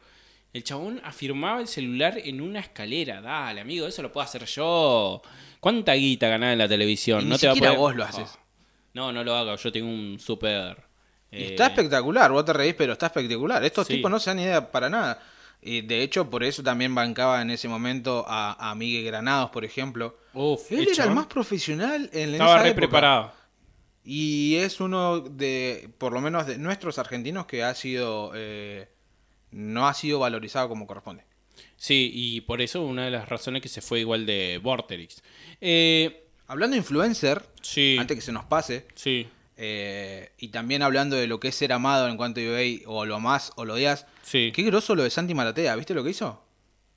El 0.52 0.64
chabón 0.64 1.00
afirmaba 1.04 1.60
el 1.60 1.66
celular 1.68 2.18
en 2.22 2.40
una 2.40 2.60
escalera. 2.60 3.20
Dale, 3.22 3.60
amigo, 3.62 3.86
eso 3.86 4.02
lo 4.02 4.12
puedo 4.12 4.24
hacer 4.24 4.44
yo. 4.44 5.22
¿Cuánta 5.60 5.94
guita 5.94 6.28
ganaba 6.28 6.52
en 6.52 6.58
la 6.58 6.68
televisión? 6.68 7.22
Y 7.22 7.24
no 7.24 7.34
ni 7.34 7.38
te 7.38 7.46
va 7.46 7.52
a 7.52 7.56
poder- 7.56 7.76
vos 7.76 7.96
lo 7.96 8.04
haces. 8.04 8.30
Oh. 8.34 8.38
No, 8.94 9.12
no 9.12 9.24
lo 9.24 9.34
hago. 9.34 9.56
Yo 9.56 9.72
tengo 9.72 9.88
un 9.88 10.18
super. 10.20 10.76
Y 11.30 11.36
eh, 11.36 11.46
está 11.52 11.68
espectacular, 11.68 12.30
vos 12.30 12.44
te 12.44 12.52
reís, 12.52 12.74
pero 12.76 12.92
está 12.92 13.06
espectacular. 13.06 13.64
Estos 13.64 13.86
Sí. 13.86 13.94
tipos 13.96 14.10
no 14.10 14.18
se 14.20 14.28
dan 14.30 14.40
idea 14.40 14.70
para 14.70 14.90
nada. 14.90 15.22
Y 15.62 15.80
de 15.80 16.02
hecho, 16.02 16.28
por 16.28 16.44
eso 16.44 16.62
también 16.62 16.94
bancaba 16.94 17.40
en 17.40 17.50
ese 17.50 17.68
momento 17.68 18.24
a, 18.28 18.70
a 18.70 18.74
Miguel 18.74 19.04
Granados, 19.06 19.50
por 19.50 19.64
ejemplo. 19.64 20.18
Uf, 20.34 20.70
Él 20.72 20.88
era 20.92 21.04
el 21.04 21.12
más 21.12 21.26
profesional 21.26 22.10
en 22.12 22.32
Estaba 22.34 22.54
esa 22.56 22.62
re 22.64 22.68
época. 22.70 22.80
preparado. 22.80 23.32
Y 24.04 24.56
es 24.56 24.80
uno 24.80 25.20
de, 25.20 25.88
por 25.96 26.12
lo 26.12 26.20
menos 26.20 26.46
de 26.46 26.58
nuestros 26.58 26.98
argentinos, 26.98 27.46
que 27.46 27.62
ha 27.62 27.74
sido, 27.74 28.32
eh, 28.34 28.88
no 29.52 29.86
ha 29.86 29.94
sido 29.94 30.18
valorizado 30.18 30.68
como 30.68 30.86
corresponde. 30.86 31.24
Sí, 31.76 32.10
y 32.14 32.40
por 32.42 32.60
eso 32.62 32.82
una 32.82 33.04
de 33.04 33.10
las 33.10 33.28
razones 33.28 33.62
que 33.62 33.68
se 33.68 33.80
fue 33.82 34.00
igual 34.00 34.24
de 34.26 34.58
Vorterix. 34.62 35.22
Eh, 35.60 36.18
Hablando 36.48 36.74
de 36.74 36.78
influencer, 36.78 37.42
sí, 37.62 37.96
antes 37.98 38.14
que 38.16 38.20
se 38.20 38.32
nos 38.32 38.44
pase, 38.44 38.86
sí, 38.94 39.26
eh, 39.56 40.32
y 40.38 40.48
también 40.48 40.82
hablando 40.82 41.16
de 41.16 41.26
lo 41.26 41.40
que 41.40 41.48
es 41.48 41.54
ser 41.54 41.72
amado 41.72 42.08
en 42.08 42.16
cuanto 42.18 42.40
a 42.40 42.42
eBay, 42.42 42.82
o 42.86 43.06
lo 43.06 43.20
más 43.20 43.52
o 43.56 43.64
lo 43.64 43.74
odias, 43.74 44.06
sí. 44.22 44.52
qué 44.54 44.62
groso 44.62 44.94
lo 44.94 45.02
de 45.02 45.08
Santi 45.10 45.32
Maratea, 45.34 45.74
¿viste 45.76 45.94
lo 45.94 46.04
que 46.04 46.10
hizo? 46.10 46.42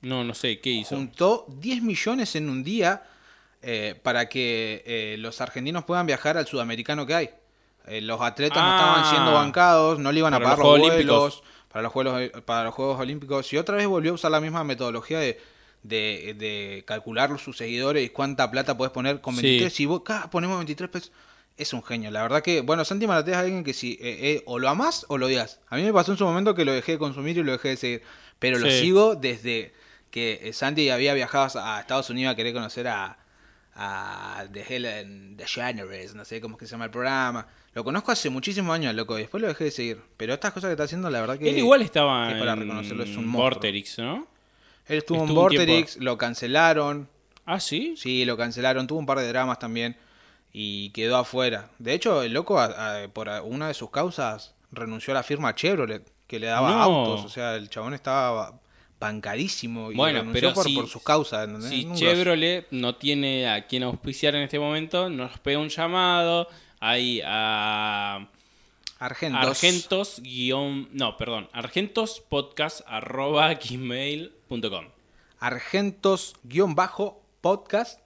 No, 0.02 0.24
no 0.24 0.34
sé, 0.34 0.60
¿qué 0.60 0.70
hizo? 0.70 0.94
Juntó 0.96 1.46
10 1.48 1.82
millones 1.82 2.36
en 2.36 2.50
un 2.50 2.62
día 2.64 3.02
eh, 3.62 3.98
para 4.02 4.28
que 4.28 5.16
los 5.18 5.40
argentinos 5.40 5.84
puedan 5.84 6.06
viajar 6.06 6.36
al 6.36 6.46
sudamericano 6.46 7.06
que 7.06 7.14
hay. 7.14 7.30
Los 8.02 8.20
atletas 8.20 8.58
no 8.58 8.62
Ah. 8.68 8.76
estaban 8.78 9.10
siendo 9.10 9.32
bancados, 9.32 9.98
no 10.00 10.12
le 10.12 10.18
iban 10.18 10.34
a 10.34 10.38
pagar 10.40 10.58
los 10.58 10.66
los, 10.66 10.78
vuelos 10.78 10.90
Olímpicos. 10.90 11.42
Para 11.76 11.82
los 11.82 11.92
Juegos 11.92 12.30
para 12.46 12.64
los 12.64 12.74
Juegos 12.74 12.98
Olímpicos 12.98 13.52
y 13.52 13.58
otra 13.58 13.76
vez 13.76 13.86
volvió 13.86 14.12
a 14.12 14.14
usar 14.14 14.30
la 14.30 14.40
misma 14.40 14.64
metodología 14.64 15.18
de, 15.18 15.38
de, 15.82 16.34
de 16.38 16.84
calcular 16.86 17.38
sus 17.38 17.58
seguidores 17.58 18.02
y 18.02 18.08
cuánta 18.08 18.50
plata 18.50 18.78
puedes 18.78 18.92
poner 18.92 19.20
con 19.20 19.34
Sí. 19.36 19.42
23 19.42 19.74
si 19.74 19.84
vos 19.84 20.00
acá 20.00 20.30
ponemos 20.30 20.56
23 20.56 20.88
pesos 20.88 21.12
es 21.58 21.74
un 21.74 21.82
genio, 21.82 22.10
la 22.10 22.22
verdad 22.22 22.42
que, 22.42 22.62
bueno, 22.62 22.82
Santi 22.86 23.06
Maratea 23.06 23.34
es 23.34 23.40
alguien 23.40 23.62
que 23.62 23.74
si 23.74 23.92
eh, 23.92 23.98
eh, 24.00 24.42
o 24.46 24.58
lo 24.58 24.70
amás 24.70 25.04
o 25.08 25.18
lo 25.18 25.26
odias. 25.26 25.60
A 25.68 25.76
mí 25.76 25.82
me 25.82 25.92
pasó 25.92 26.12
en 26.12 26.18
su 26.18 26.24
momento 26.24 26.54
que 26.54 26.64
lo 26.64 26.72
dejé 26.72 26.92
de 26.92 26.98
consumir 26.98 27.36
y 27.36 27.42
lo 27.42 27.52
dejé 27.52 27.68
de 27.68 27.76
seguir, 27.76 28.02
pero 28.38 28.58
lo 28.58 28.70
Sí. 28.70 28.80
sigo 28.80 29.14
desde 29.14 29.74
que 30.10 30.40
eh, 30.44 30.52
Santi 30.54 30.88
había 30.88 31.12
viajado 31.12 31.60
a 31.60 31.80
Estados 31.80 32.08
Unidos 32.08 32.32
a 32.32 32.36
querer 32.36 32.54
conocer 32.54 32.88
a, 32.88 33.18
a 33.74 34.46
The 34.50 34.64
Helen 34.68 35.36
DeGeneres, 35.36 36.14
no 36.14 36.24
sé 36.24 36.40
cómo 36.40 36.56
es 36.56 36.60
que 36.60 36.66
se 36.66 36.72
llama 36.72 36.86
el 36.86 36.90
programa. 36.90 37.46
Lo 37.76 37.84
conozco 37.84 38.10
hace 38.10 38.30
muchísimos 38.30 38.74
años, 38.74 38.94
loco, 38.94 39.18
y 39.18 39.20
después 39.20 39.42
lo 39.42 39.48
dejé 39.48 39.64
de 39.64 39.70
seguir. 39.70 40.00
Pero 40.16 40.32
estas 40.32 40.50
cosas 40.54 40.68
que 40.68 40.72
está 40.72 40.84
haciendo, 40.84 41.10
la 41.10 41.20
verdad 41.20 41.38
que... 41.38 41.50
Él 41.50 41.58
igual 41.58 41.82
estaba 41.82 42.32
es 42.32 42.38
para 42.38 42.54
en 42.54 42.60
reconocerlo, 42.60 43.04
es 43.04 43.14
un. 43.16 43.30
Vorterix, 43.30 43.98
¿no? 43.98 44.26
Él 44.86 44.96
estuvo, 44.98 45.18
en 45.18 45.24
estuvo 45.24 45.48
tiempo- 45.50 45.66
Vorterix, 45.66 45.96
lo 45.98 46.16
cancelaron. 46.16 47.06
Ah, 47.44 47.60
sí. 47.60 47.94
Sí, 47.98 48.24
lo 48.24 48.36
cancelaron, 48.38 48.86
tuvo 48.86 48.98
un 48.98 49.04
par 49.04 49.18
de 49.18 49.28
dramas 49.28 49.58
también 49.58 49.94
y 50.54 50.88
quedó 50.90 51.18
afuera. 51.18 51.68
De 51.78 51.92
hecho, 51.92 52.22
el 52.22 52.32
loco, 52.32 52.58
a- 52.58 53.02
a- 53.04 53.08
por 53.08 53.28
una 53.44 53.68
de 53.68 53.74
sus 53.74 53.90
causas, 53.90 54.54
renunció 54.72 55.12
a 55.12 55.16
la 55.16 55.22
firma 55.22 55.54
Chevrolet, 55.54 56.02
que 56.26 56.40
le 56.40 56.46
daba 56.46 56.70
No. 56.70 56.82
autos. 56.82 57.26
O 57.26 57.28
sea, 57.28 57.56
el 57.56 57.68
chabón 57.68 57.92
estaba 57.92 58.58
bancadísimo 58.98 59.92
y 59.92 59.96
Bueno, 59.96 60.20
renunció 60.20 60.40
pero 60.40 60.54
por, 60.54 60.64
si- 60.64 60.74
por 60.74 60.88
sus 60.88 61.02
causas. 61.02 61.46
¿entendés? 61.46 61.68
Si. 61.70 61.92
Chevrolet 61.94 62.66
no 62.70 62.94
tiene 62.96 63.48
a 63.50 63.66
quien 63.66 63.82
auspiciar 63.82 64.34
en 64.34 64.42
este 64.42 64.58
momento, 64.58 65.10
nos 65.10 65.38
pega 65.40 65.58
un 65.58 65.68
llamado 65.68 66.48
ahí 66.80 67.22
a 67.24 68.28
Argentos. 68.98 69.46
argentos 69.48 70.20
guion, 70.22 70.88
no, 70.92 71.16
perdón, 71.16 71.48
argentospodcast 71.52 72.80
arroba 72.86 73.54
gmail.com. 73.54 74.88
Argentos-podcast 75.38 78.00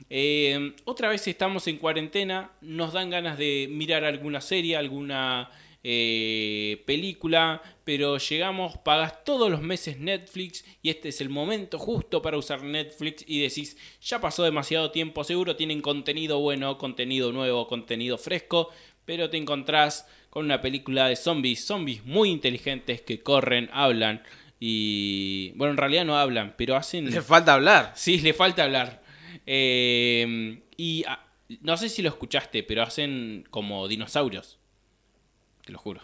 Eh, 0.10 0.74
otra 0.86 1.10
vez 1.10 1.28
estamos 1.28 1.68
en 1.68 1.78
cuarentena, 1.78 2.50
nos 2.62 2.94
dan 2.94 3.12
ganas 3.12 3.38
de 3.38 3.68
mirar 3.70 4.04
alguna 4.06 4.42
serie, 4.42 4.76
alguna 4.76 5.50
eh, 5.84 6.82
película, 6.86 7.62
pero 7.84 8.18
llegamos, 8.18 8.78
pagas 8.78 9.26
todos 9.26 9.52
los 9.52 9.62
meses 9.62 10.00
Netflix 10.00 10.64
y 10.82 10.90
este 10.90 11.10
es 11.10 11.20
el 11.20 11.30
momento 11.30 11.78
justo 11.78 12.22
para 12.22 12.38
usar 12.38 12.64
Netflix 12.64 13.26
y 13.28 13.42
decís, 13.42 13.78
ya 14.02 14.22
pasó 14.22 14.44
demasiado 14.44 14.92
tiempo, 14.92 15.26
seguro 15.26 15.58
tienen 15.58 15.82
contenido 15.82 16.40
bueno, 16.40 16.78
contenido 16.78 17.34
nuevo, 17.34 17.68
contenido 17.68 18.18
fresco, 18.18 18.70
pero 19.04 19.30
te 19.30 19.38
encontrás 19.38 20.08
con 20.30 20.46
una 20.46 20.62
película 20.62 21.10
de 21.10 21.18
zombies, 21.18 21.66
zombies 21.66 22.06
muy 22.06 22.30
inteligentes 22.32 23.02
que 23.02 23.22
corren, 23.22 23.70
hablan 23.74 24.24
y... 24.60 25.52
Bueno, 25.56 25.72
en 25.72 25.78
realidad 25.78 26.06
no 26.06 26.18
hablan, 26.18 26.56
pero 26.58 26.78
hacen... 26.78 27.12
Le 27.12 27.22
falta 27.22 27.56
hablar. 27.56 27.92
Sí, 27.96 28.20
le 28.20 28.34
falta 28.34 28.64
hablar. 28.64 29.04
Eh, 29.46 30.62
y 30.78 31.04
ah, 31.06 31.28
no 31.62 31.76
sé 31.76 31.90
si 31.90 32.02
lo 32.02 32.08
escuchaste, 32.08 32.64
pero 32.64 32.84
hacen 32.84 33.46
como 33.50 33.88
dinosaurios. 33.90 34.60
Te 35.66 35.72
lo 35.72 35.78
juro. 35.78 36.02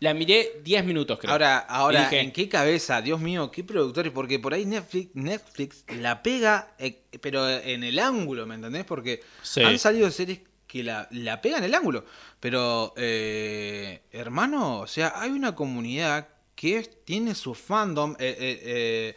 La 0.00 0.14
miré 0.14 0.60
10 0.64 0.84
minutos, 0.84 1.18
creo. 1.18 1.32
Ahora, 1.32 1.58
ahora 1.58 2.02
dije, 2.04 2.20
¿en 2.20 2.32
qué 2.32 2.48
cabeza? 2.48 3.02
Dios 3.02 3.20
mío, 3.20 3.50
qué 3.50 3.62
productores, 3.62 4.12
porque 4.12 4.38
por 4.38 4.54
ahí 4.54 4.64
Netflix, 4.64 5.10
Netflix 5.14 5.84
la 5.98 6.22
pega, 6.22 6.74
eh, 6.78 7.02
pero 7.20 7.48
en 7.48 7.84
el 7.84 7.98
ángulo, 7.98 8.46
¿me 8.46 8.54
entendés? 8.54 8.84
Porque 8.84 9.20
Sí. 9.42 9.62
han 9.62 9.78
salido 9.78 10.10
series 10.10 10.40
que 10.66 10.82
la, 10.82 11.08
la 11.10 11.40
pegan 11.42 11.58
en 11.58 11.64
el 11.64 11.74
ángulo. 11.74 12.04
Pero, 12.40 12.94
eh, 12.96 14.02
hermano, 14.12 14.80
o 14.80 14.86
sea, 14.86 15.12
hay 15.16 15.30
una 15.30 15.54
comunidad 15.54 16.28
que 16.54 16.82
tiene 17.04 17.34
su 17.34 17.54
fandom, 17.54 18.12
eh, 18.18 18.36
eh, 18.38 19.16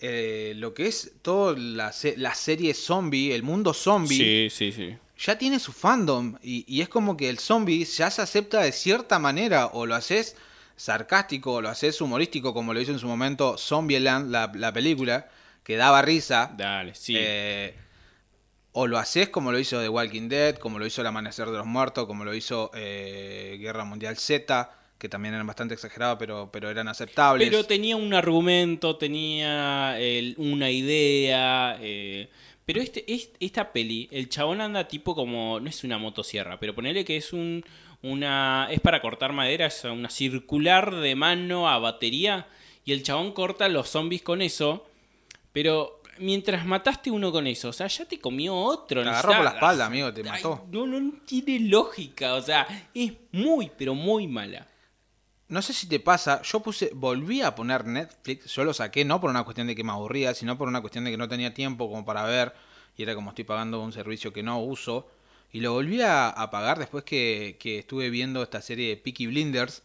eh, 0.00 0.52
lo 0.56 0.74
que 0.74 0.86
es 0.86 1.12
toda 1.22 1.56
la, 1.58 1.92
la 2.16 2.34
serie 2.34 2.74
zombie, 2.74 3.34
el 3.34 3.42
mundo 3.42 3.74
zombie 3.74 4.48
Sí, 4.50 4.50
sí, 4.50 4.72
sí. 4.72 4.96
Ya 5.18 5.36
tiene 5.38 5.58
su 5.58 5.72
fandom 5.72 6.36
y, 6.42 6.64
y 6.72 6.80
es 6.82 6.88
como 6.88 7.16
que 7.16 7.28
el 7.28 7.38
zombie 7.38 7.84
ya 7.84 8.10
se 8.10 8.22
acepta 8.22 8.60
de 8.62 8.72
cierta 8.72 9.18
manera 9.18 9.66
o 9.66 9.84
lo 9.86 9.94
haces 9.94 10.36
sarcástico 10.76 11.54
o 11.54 11.60
lo 11.60 11.68
haces 11.68 12.00
humorístico 12.00 12.54
como 12.54 12.72
lo 12.72 12.80
hizo 12.80 12.92
en 12.92 12.98
su 13.00 13.08
momento 13.08 13.58
Zombieland, 13.58 14.30
la, 14.30 14.50
la 14.54 14.72
película, 14.72 15.28
que 15.64 15.76
daba 15.76 16.02
risa. 16.02 16.54
Dale, 16.56 16.94
sí. 16.94 17.14
Eh, 17.18 17.74
o 18.72 18.86
lo 18.86 18.98
haces 18.98 19.28
como 19.30 19.50
lo 19.50 19.58
hizo 19.58 19.80
The 19.80 19.88
Walking 19.88 20.28
Dead, 20.28 20.56
como 20.56 20.78
lo 20.78 20.86
hizo 20.86 21.00
El 21.00 21.08
Amanecer 21.08 21.46
de 21.50 21.56
los 21.58 21.66
Muertos, 21.66 22.06
como 22.06 22.24
lo 22.24 22.34
hizo 22.34 22.70
eh, 22.74 23.56
Guerra 23.60 23.84
Mundial 23.84 24.16
Z, 24.16 24.70
que 24.98 25.08
también 25.08 25.34
eran 25.34 25.46
bastante 25.46 25.74
exagerados, 25.74 26.16
pero, 26.18 26.50
pero 26.52 26.70
eran 26.70 26.86
aceptables. 26.86 27.48
Pero 27.48 27.64
tenía 27.64 27.96
un 27.96 28.14
argumento, 28.14 28.96
tenía 28.96 29.98
el- 29.98 30.34
una 30.38 30.70
idea, 30.70 31.76
eh, 31.80 32.30
Pero 32.68 32.82
este, 32.82 33.02
es- 33.10 33.30
esta 33.40 33.72
peli, 33.72 34.08
el 34.12 34.28
chabón 34.28 34.60
anda 34.60 34.86
tipo 34.88 35.14
como. 35.14 35.58
No 35.58 35.68
es 35.70 35.82
una 35.84 35.96
motosierra, 35.96 36.60
pero 36.60 36.74
ponele 36.74 37.02
que 37.04 37.16
es 37.16 37.32
un. 37.32 37.64
Una. 38.02 38.68
Es 38.70 38.80
para 38.80 39.00
cortar 39.00 39.32
madera, 39.32 39.66
es 39.66 39.82
una 39.84 40.10
circular 40.10 40.94
de 40.94 41.14
mano 41.16 41.66
a 41.68 41.78
batería. 41.78 42.46
Y 42.84 42.92
el 42.92 43.02
chabón 43.02 43.32
corta 43.32 43.68
los 43.70 43.88
zombies 43.88 44.20
con 44.22 44.42
eso. 44.42 44.86
Pero 45.52 46.02
mientras 46.18 46.66
mataste 46.66 47.10
uno 47.10 47.32
con 47.32 47.46
eso, 47.46 47.70
o 47.70 47.72
sea, 47.72 47.86
ya 47.86 48.04
te 48.04 48.18
comió 48.20 48.54
otro. 48.54 49.02
Te 49.02 49.08
agarró 49.08 49.32
por 49.32 49.44
la 49.44 49.50
espalda, 49.52 49.86
amigo, 49.86 50.12
te 50.12 50.20
Ay, 50.20 50.26
mató. 50.28 50.66
no, 50.70 50.86
no 50.86 51.12
tiene 51.24 51.60
lógica, 51.60 52.34
o 52.34 52.42
sea, 52.42 52.66
es 52.94 53.12
muy, 53.32 53.70
pero 53.78 53.94
muy 53.94 54.26
mala. 54.26 54.66
No 55.48 55.62
sé 55.62 55.72
si 55.72 55.88
te 55.88 55.98
pasa, 55.98 56.42
yo 56.42 56.60
puse, 56.60 56.90
volví 56.94 57.40
a 57.40 57.54
poner 57.54 57.86
Netflix, 57.86 58.54
yo 58.54 58.64
lo 58.64 58.74
saqué 58.74 59.04
no 59.04 59.18
por 59.20 59.30
una 59.30 59.44
cuestión 59.44 59.66
de 59.66 59.74
que 59.74 59.82
me 59.84 59.92
aburría, 59.92 60.34
sino 60.34 60.58
por 60.58 60.68
una 60.68 60.82
cuestión 60.82 61.04
de 61.04 61.10
que 61.10 61.16
no 61.16 61.28
tenía 61.28 61.54
tiempo 61.54 61.88
como 61.88 62.04
para 62.04 62.24
ver, 62.24 62.52
y 62.98 63.02
era 63.02 63.14
como 63.14 63.30
estoy 63.30 63.44
pagando 63.44 63.80
un 63.80 63.92
servicio 63.92 64.32
que 64.32 64.42
no 64.42 64.60
uso, 64.62 65.08
y 65.50 65.60
lo 65.60 65.72
volví 65.72 66.02
a, 66.02 66.28
a 66.28 66.50
pagar 66.50 66.78
después 66.78 67.04
que, 67.04 67.56
que 67.58 67.78
estuve 67.78 68.10
viendo 68.10 68.42
esta 68.42 68.60
serie 68.60 68.90
de 68.90 68.96
Peaky 68.98 69.26
Blinders, 69.28 69.82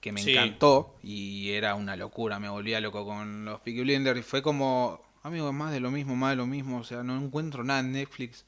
que 0.00 0.12
me 0.12 0.20
Sí. 0.20 0.30
encantó, 0.30 0.94
y 1.02 1.50
era 1.50 1.74
una 1.74 1.96
locura, 1.96 2.38
me 2.38 2.48
volvía 2.48 2.80
loco 2.80 3.04
con 3.04 3.44
los 3.44 3.60
Peaky 3.62 3.80
Blinders, 3.82 4.20
y 4.20 4.22
fue 4.22 4.42
como, 4.42 5.00
amigo, 5.24 5.52
más 5.52 5.72
de 5.72 5.80
lo 5.80 5.90
mismo, 5.90 6.14
más 6.14 6.30
de 6.30 6.36
lo 6.36 6.46
mismo, 6.46 6.78
o 6.78 6.84
sea, 6.84 7.02
no 7.02 7.16
encuentro 7.20 7.64
nada 7.64 7.80
en 7.80 7.92
Netflix. 7.92 8.44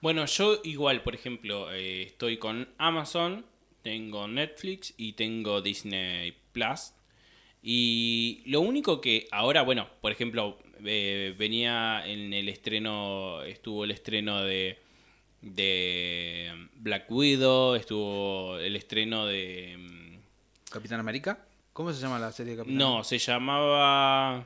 Bueno, 0.00 0.26
yo 0.26 0.60
igual, 0.64 1.02
por 1.02 1.14
ejemplo, 1.14 1.72
eh, 1.72 2.02
estoy 2.02 2.36
con 2.38 2.68
Amazon, 2.78 3.44
tengo 3.82 4.26
Netflix 4.28 4.94
y 4.96 5.12
tengo 5.12 5.60
Disney 5.60 6.34
Plus. 6.52 6.92
Y 7.62 8.42
lo 8.46 8.60
único 8.60 9.00
que 9.00 9.28
ahora, 9.30 9.62
bueno, 9.62 9.88
por 10.00 10.10
ejemplo, 10.12 10.58
eh, 10.84 11.34
venía 11.38 12.02
en 12.06 12.32
el 12.32 12.48
estreno, 12.48 13.42
estuvo 13.42 13.84
el 13.84 13.92
estreno 13.92 14.42
de, 14.42 14.78
de 15.42 16.68
Black 16.74 17.10
Widow, 17.10 17.74
estuvo 17.76 18.58
el 18.58 18.74
estreno 18.74 19.26
de... 19.26 19.76
mm, 19.78 20.70
Capitán 20.72 20.98
América, 21.00 21.44
¿cómo 21.72 21.92
se 21.92 22.00
llama 22.00 22.18
la 22.18 22.32
serie 22.32 22.52
de 22.52 22.58
Capitán 22.58 22.78
No, 22.78 23.04
se 23.04 23.18
llamaba 23.18 24.44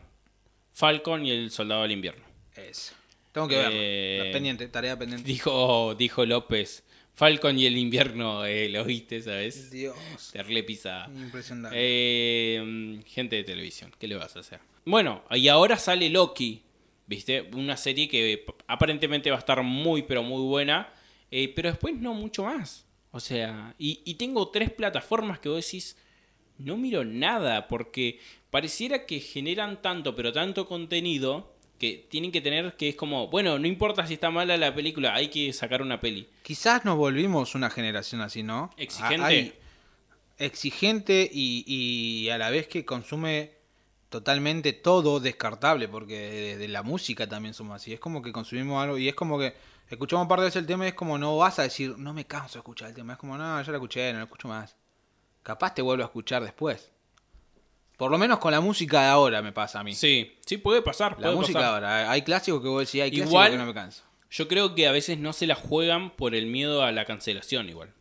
Falcon 0.73 1.25
y 1.25 1.31
el 1.31 1.51
Soldado 1.51 1.83
del 1.83 1.93
Invierno. 1.93 2.25
Es. 2.55 2.95
Tengo 3.33 3.49
que 3.49 3.57
verlo. 3.57 3.71
Eh, 3.75 4.31
Pendiente, 4.33 4.67
tarea 4.69 4.99
pendiente. 4.99 5.27
Dijo, 5.27 5.95
dijo 5.95 6.25
López, 6.27 6.85
Falcon 7.17 7.59
y 7.59 7.65
el 7.65 7.79
invierno, 7.79 8.45
eh, 8.45 8.69
lo 8.69 8.85
viste, 8.85 9.23
¿sabes? 9.23 9.71
Dios. 9.71 9.97
Terle 10.35 10.63
pisada. 10.63 11.09
Impresionante. 11.09 11.75
Eh, 11.81 13.01
gente 13.07 13.37
de 13.37 13.45
televisión, 13.45 13.91
¿qué 13.99 14.07
le 14.07 14.17
vas 14.17 14.37
a 14.37 14.41
hacer? 14.41 14.61
Bueno, 14.85 15.25
y 15.31 15.49
ahora 15.49 15.79
sale 15.79 16.11
Loki, 16.11 16.63
¿viste? 17.07 17.49
Una 17.55 17.79
serie 17.79 18.07
que 18.07 18.45
aparentemente 18.67 19.31
va 19.31 19.37
a 19.37 19.39
estar 19.39 19.63
muy, 19.63 20.03
pero 20.03 20.23
muy 20.23 20.43
buena, 20.43 20.93
eh, 21.31 21.51
pero 21.57 21.71
después 21.71 21.97
no 21.97 22.13
mucho 22.13 22.45
más. 22.45 22.85
O 23.13 23.19
sea, 23.19 23.75
y, 23.79 24.03
y 24.05 24.17
tengo 24.17 24.51
tres 24.51 24.71
plataformas 24.71 25.39
que 25.39 25.49
vos 25.49 25.65
decís, 25.65 25.97
no 26.59 26.77
miro 26.77 27.03
nada, 27.03 27.67
porque 27.67 28.21
pareciera 28.51 29.07
que 29.07 29.21
generan 29.21 29.81
tanto, 29.81 30.15
pero 30.15 30.35
tanto 30.35 30.69
contenido 30.69 31.56
que 31.79 32.07
tienen 32.11 32.33
que 32.33 32.41
tener 32.41 32.77
que 32.77 32.89
es 32.89 32.97
como, 32.97 33.29
bueno, 33.29 33.59
no 33.59 33.67
importa 33.67 34.07
si 34.07 34.15
está 34.15 34.31
mala 34.31 34.57
la 34.57 34.75
película, 34.75 35.15
hay 35.15 35.29
que 35.29 35.53
sacar 35.53 35.83
una 35.83 36.01
peli. 36.01 36.29
Quizás 36.43 36.85
nos 36.85 36.97
volvimos 36.97 37.55
una 37.55 37.71
generación 37.71 38.21
así, 38.21 38.43
¿no? 38.43 38.71
Exigente. 38.77 39.25
Hay- 39.25 39.55
exigente 40.39 41.29
y, 41.33 41.65
y 41.67 42.29
a 42.31 42.39
la 42.39 42.51
vez 42.51 42.69
que 42.69 42.85
consume 42.85 43.53
totalmente 44.09 44.73
todo 44.73 45.21
descartable, 45.21 45.89
porque 45.89 46.19
de, 46.19 46.57
de 46.59 46.69
la 46.69 46.83
música 46.83 47.27
también 47.29 47.55
somos 47.55 47.77
así. 47.77 47.93
Es 47.93 48.01
como 48.01 48.23
que 48.23 48.33
consumimos 48.33 48.83
algo 48.83 48.99
y 48.99 49.09
es 49.09 49.15
como 49.15 49.39
que 49.39 49.55
escuchamos 49.89 50.25
un 50.25 50.29
par 50.29 50.41
de 50.41 50.47
veces 50.47 50.61
el 50.61 50.67
tema 50.67 50.85
y 50.85 50.89
es 50.89 50.95
como 50.95 51.19
no 51.19 51.37
vas 51.37 51.59
a 51.59 51.63
decir, 51.63 51.97
no 51.99 52.13
me 52.13 52.25
canso 52.27 52.55
de 52.55 52.59
escuchar 52.61 52.89
el 52.89 52.95
tema. 52.95 53.15
Es 53.15 53.19
como, 53.19 53.37
no, 53.37 53.61
ya 53.63 53.71
lo 53.71 53.77
escuché, 53.79 54.13
no 54.13 54.19
lo 54.19 54.25
escucho 54.25 54.49
más. 54.49 54.77
Capaz 55.43 55.75
te 55.75 55.83
vuelvo 55.83 56.03
a 56.03 56.07
escuchar 56.07 56.43
después. 56.43 56.91
Por 57.97 58.11
lo 58.11 58.19
menos 58.19 58.39
con 58.39 58.53
la 58.53 58.61
música 58.61 59.03
de 59.03 59.09
ahora 59.09 59.41
me 59.43 59.53
pasa 59.53 59.81
a 59.81 59.85
mí. 59.85 59.95
Sí, 59.95 60.37
sí 60.45 60.59
puede 60.59 60.83
pasar. 60.83 61.13
la 61.13 61.29
puede 61.29 61.37
música 61.37 61.61
de 61.61 61.65
ahora. 61.65 62.11
Hay 62.11 62.23
clásicos 62.23 62.61
que 62.61 62.69
vos 62.69 62.81
decís, 62.81 63.01
hay 63.03 63.11
clásicos 63.11 63.31
Igual- 63.31 63.51
que 63.53 63.59
no 63.59 63.67
me 63.67 63.75
canso. 63.75 64.03
Yo 64.31 64.49
creo 64.49 64.75
que 64.75 64.87
a 64.87 64.93
veces 64.93 65.19
no 65.19 65.33
se 65.33 65.47
la 65.47 65.55
juegan 65.55 66.11
por 66.11 66.35
el 66.35 66.47
miedo 66.47 66.83
a 66.83 66.93
la 66.93 67.05
cancelación 67.05 67.69
igual. 67.69 67.95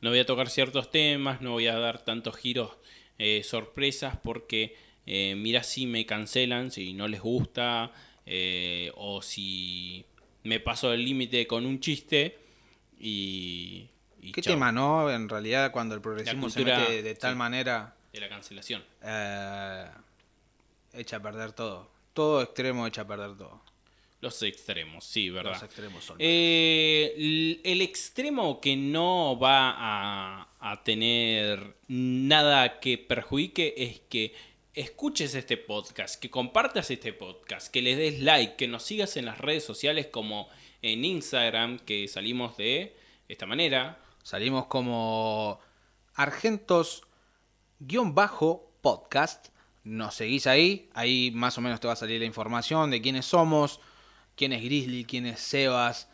No 0.00 0.10
voy 0.10 0.18
a 0.18 0.26
tocar 0.26 0.48
ciertos 0.48 0.90
temas, 0.90 1.40
no 1.40 1.52
voy 1.52 1.66
a 1.68 1.78
dar 1.78 2.04
tantos 2.04 2.36
giros 2.36 2.70
eh, 3.18 3.42
sorpresas 3.44 4.16
porque 4.22 4.76
eh, 5.06 5.34
mira 5.36 5.62
si 5.62 5.86
me 5.86 6.04
cancelan, 6.04 6.70
si 6.70 6.94
no 6.94 7.06
les 7.06 7.20
gusta 7.20 7.92
eh, 8.24 8.90
o 8.96 9.22
si 9.22 10.04
me 10.42 10.58
paso 10.58 10.92
el 10.92 11.04
límite 11.04 11.46
con 11.46 11.64
un 11.66 11.80
chiste 11.80 12.38
y... 12.98 13.88
y 14.20 14.32
¿Qué 14.32 14.42
tema, 14.42 14.72
no? 14.72 15.10
En 15.10 15.28
realidad, 15.28 15.70
cuando 15.70 15.94
el 15.94 16.00
progresismo 16.00 16.42
cultura, 16.46 16.76
se 16.76 16.80
mete 16.82 16.92
de, 16.92 17.02
de 17.02 17.14
tal 17.14 17.32
sí. 17.34 17.38
manera, 17.38 17.94
De 18.16 18.22
la 18.22 18.30
cancelación. 18.30 18.82
eh, 19.02 19.84
echa 20.94 21.16
a 21.16 21.20
perder 21.20 21.52
todo. 21.52 21.90
Todo 22.14 22.40
extremo 22.40 22.86
echa 22.86 23.02
a 23.02 23.06
perder 23.06 23.36
todo. 23.36 23.60
Los 24.22 24.42
extremos, 24.42 25.04
sí, 25.04 25.28
¿verdad? 25.28 25.52
Los 25.52 25.62
extremos 25.64 26.02
son. 26.02 26.16
Eh, 26.18 27.60
el 27.62 27.82
extremo 27.82 28.58
que 28.58 28.74
no 28.74 29.38
va 29.38 29.74
a, 29.76 30.48
a 30.58 30.82
tener 30.82 31.76
nada 31.88 32.80
que 32.80 32.96
perjudique 32.96 33.74
es 33.76 34.00
que 34.08 34.34
escuches 34.72 35.34
este 35.34 35.58
podcast, 35.58 36.18
que 36.18 36.30
compartas 36.30 36.90
este 36.90 37.12
podcast, 37.12 37.70
que 37.70 37.82
le 37.82 37.96
des 37.96 38.20
like, 38.20 38.56
que 38.56 38.66
nos 38.66 38.82
sigas 38.84 39.18
en 39.18 39.26
las 39.26 39.36
redes 39.36 39.62
sociales 39.62 40.06
como 40.06 40.48
en 40.80 41.04
Instagram, 41.04 41.80
que 41.80 42.08
salimos 42.08 42.56
de 42.56 42.96
esta 43.28 43.44
manera. 43.44 44.00
Salimos 44.22 44.64
como 44.68 45.60
Argentos-podcast. 47.80 49.48
Nos 49.84 50.14
seguís 50.14 50.46
ahí. 50.46 50.88
Ahí 50.94 51.30
más 51.34 51.58
o 51.58 51.60
menos 51.60 51.80
te 51.80 51.86
va 51.86 51.92
a 51.92 51.96
salir 51.96 52.20
la 52.20 52.26
información 52.26 52.90
de 52.90 53.00
quiénes 53.00 53.26
somos, 53.26 53.80
quién 54.34 54.52
es 54.52 54.62
Grizzly, 54.62 55.04
quién 55.04 55.26
es 55.26 55.40
Sebas, 55.40 56.08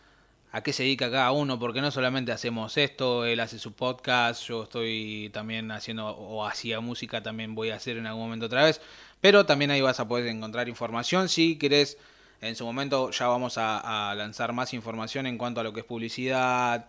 a 0.51 0.63
qué 0.63 0.73
se 0.73 0.83
dedica 0.83 1.11
cada 1.11 1.33
uno, 1.33 1.59
porque 1.59 1.81
no 1.81 1.91
solamente 1.91 2.33
hacemos 2.33 2.77
esto, 2.77 3.25
él 3.25 3.41
hace 3.41 3.59
su 3.59 3.73
podcast, 3.73 4.47
yo 4.47 4.65
estoy 4.65 5.31
también 5.33 5.71
haciendo 5.71 6.09
o 6.09 6.47
hacía 6.47 6.81
música, 6.81 7.23
también 7.23 7.55
voy 7.55 7.71
a 7.71 7.77
hacer 7.77 7.97
en 7.97 8.07
algún 8.07 8.25
momento 8.25 8.47
otra 8.47 8.65
vez, 8.65 8.81
pero 9.21 9.47
también 9.47 9.71
ahí 9.71 9.81
vas 9.81 10.01
a 10.01 10.09
poder 10.09 10.27
encontrar 10.27 10.69
información 10.69 11.29
si 11.29 11.57
querés. 11.57 11.97
En 12.43 12.57
su 12.57 12.65
momento 12.65 13.11
ya 13.13 13.29
vamos 13.29 13.57
a 13.57 14.15
lanzar 14.17 14.53
más 14.53 14.75
información 14.75 15.27
en 15.27 15.39
cuanto 15.39 15.61
a 15.61 15.65
lo 15.65 15.73
que 15.73 15.81
es 15.81 15.87
publicidad 15.87 16.87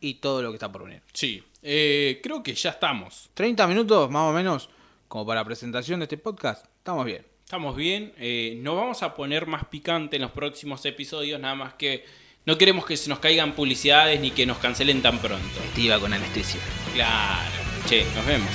y 0.00 0.14
todo 0.14 0.42
lo 0.42 0.50
que 0.50 0.56
está 0.56 0.70
por 0.70 0.84
venir. 0.84 1.02
Sí, 1.12 1.42
eh, 1.62 2.20
creo 2.22 2.42
que 2.42 2.54
ya 2.54 2.70
estamos. 2.70 3.30
30 3.34 3.66
minutos 3.66 4.10
más 4.10 4.30
o 4.30 4.32
menos 4.32 4.68
como 5.08 5.26
para 5.26 5.44
presentación 5.44 6.00
de 6.00 6.04
este 6.04 6.18
podcast. 6.18 6.66
Estamos 6.78 7.04
bien. 7.04 7.24
Estamos 7.44 7.76
bien. 7.76 8.12
eh, 8.18 8.58
no 8.60 8.76
vamos 8.76 9.02
a 9.02 9.14
poner 9.14 9.46
más 9.46 9.64
picante 9.66 10.16
en 10.16 10.22
los 10.22 10.32
próximos 10.32 10.84
episodios, 10.84 11.40
nada 11.40 11.54
más 11.54 11.74
que 11.74 12.04
no 12.44 12.56
queremos 12.58 12.86
que 12.86 12.96
se 12.96 13.08
nos 13.08 13.18
caigan 13.18 13.52
publicidades 13.54 14.20
ni 14.20 14.30
que 14.30 14.46
nos 14.46 14.58
cancelen 14.58 15.02
tan 15.02 15.18
pronto. 15.18 15.60
Estiva 15.64 15.98
con 15.98 16.12
anestesia. 16.12 16.60
Claro. 16.94 17.50
Che, 17.86 18.04
nos 18.14 18.26
vemos. 18.26 18.50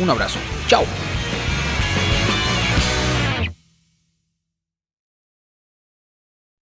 Un 0.00 0.10
abrazo. 0.10 0.38
Chao. 0.68 0.84